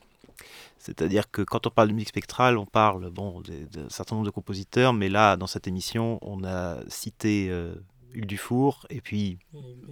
[0.79, 4.33] C'est-à-dire que quand on parle de musique spectrale, on parle bon, d'un certain nombre de
[4.33, 7.75] compositeurs, mais là, dans cette émission, on a cité euh,
[8.15, 9.39] Hugues Dufour, et puis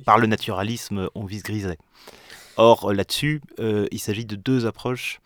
[0.07, 1.79] par le naturalisme, on vise Griset.
[2.59, 5.21] Or, là-dessus, euh, il s'agit de deux approches,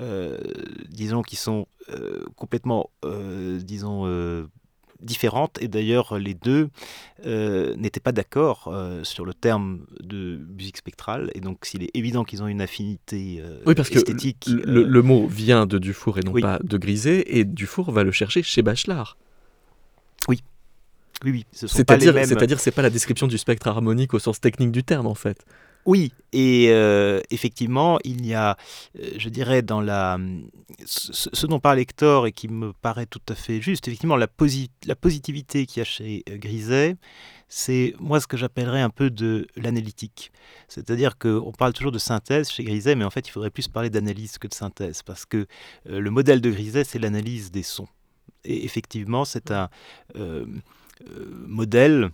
[0.00, 0.38] euh,
[0.88, 4.48] disons, qui sont euh, complètement, disons,
[5.00, 5.60] différentes.
[5.62, 6.70] Et d'ailleurs, les deux
[7.24, 8.72] n'étaient pas d'accord
[9.02, 11.30] sur le terme de musique spectrale.
[11.34, 14.46] Et donc, s'il est évident qu'ils ont une affinité oui, parce esthétique...
[14.46, 16.40] Que le, le, mot vient de Dufour et non oui.
[16.40, 19.18] pas de Griset, et Dufour va le chercher chez Bachelard.
[20.26, 20.42] Oui,
[21.24, 22.24] oui, ce les C'est-à-dire, mêmes.
[22.24, 25.44] c'est-à-dire, c'est pas la description du spectre harmonique au sens technique du terme, en fait.
[25.86, 28.58] Oui, et euh, effectivement, il y a,
[28.98, 30.18] euh, je dirais, dans la,
[30.84, 34.68] ce, dont parle Hector et qui me paraît tout à fait juste, effectivement, la, posi-
[34.84, 36.96] la positivité qu'il y a chez euh, Griset,
[37.48, 40.30] c'est moi ce que j'appellerais un peu de l'analytique.
[40.68, 43.88] C'est-à-dire qu'on parle toujours de synthèse chez Griset, mais en fait, il faudrait plus parler
[43.88, 45.46] d'analyse que de synthèse, parce que
[45.86, 47.88] le modèle de Griset, c'est l'analyse des sons.
[48.44, 49.70] Et effectivement, c'est un
[51.46, 52.10] modèle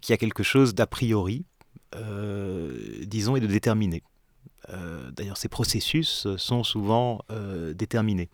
[0.00, 1.44] qui a quelque chose d'a priori,
[3.06, 4.02] disons, et de déterminé.
[4.70, 8.28] Euh, D'ailleurs, ces processus sont souvent euh, déterminés.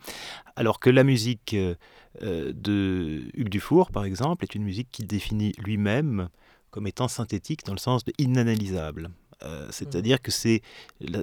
[0.55, 1.75] Alors que la musique euh,
[2.21, 6.29] euh, de Hugues Dufour, par exemple, est une musique qu'il définit lui-même
[6.71, 9.09] comme étant synthétique dans le sens de inanalysable.
[9.41, 10.61] Euh, C'est-à-dire que c'est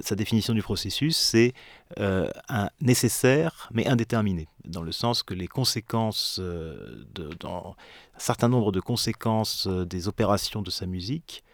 [0.01, 1.53] sa définition du processus, c'est
[1.99, 7.75] euh, un nécessaire mais indéterminé, dans le sens que les conséquences, euh, de, dans
[8.15, 11.46] un certain nombre de conséquences euh, des opérations de sa musique euh,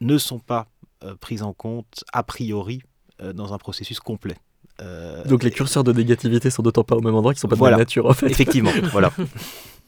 [0.00, 0.66] ne sont pas
[1.04, 2.82] euh, prises en compte a priori
[3.20, 4.36] euh, dans un processus complet.
[4.80, 7.54] Euh, Donc les curseurs de négativité sont d'autant pas au même endroit qu'ils sont pas
[7.56, 7.76] de Voilà.
[7.76, 8.26] même nature, en fait.
[8.26, 9.12] Effectivement, voilà.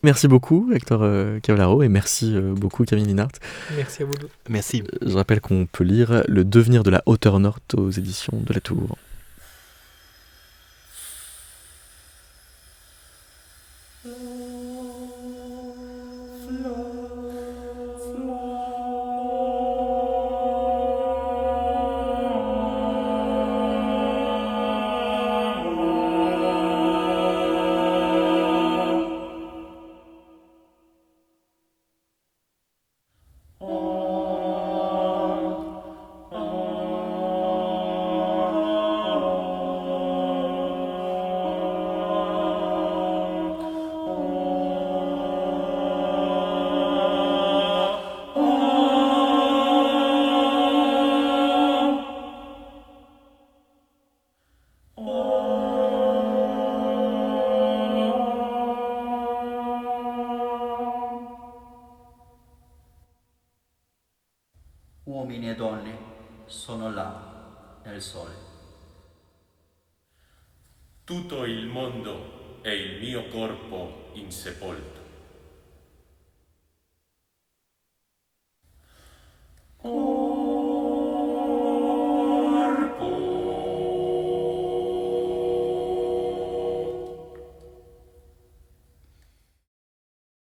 [0.02, 3.30] Merci beaucoup, Hector euh, Cavallaro, et merci euh, beaucoup, Camille Linhart.
[3.76, 4.28] Merci à vous deux.
[4.50, 4.82] Merci.
[5.00, 8.60] Je rappelle qu'on peut lire Le devenir de la hauteur nord aux éditions de la
[8.60, 8.98] Tour.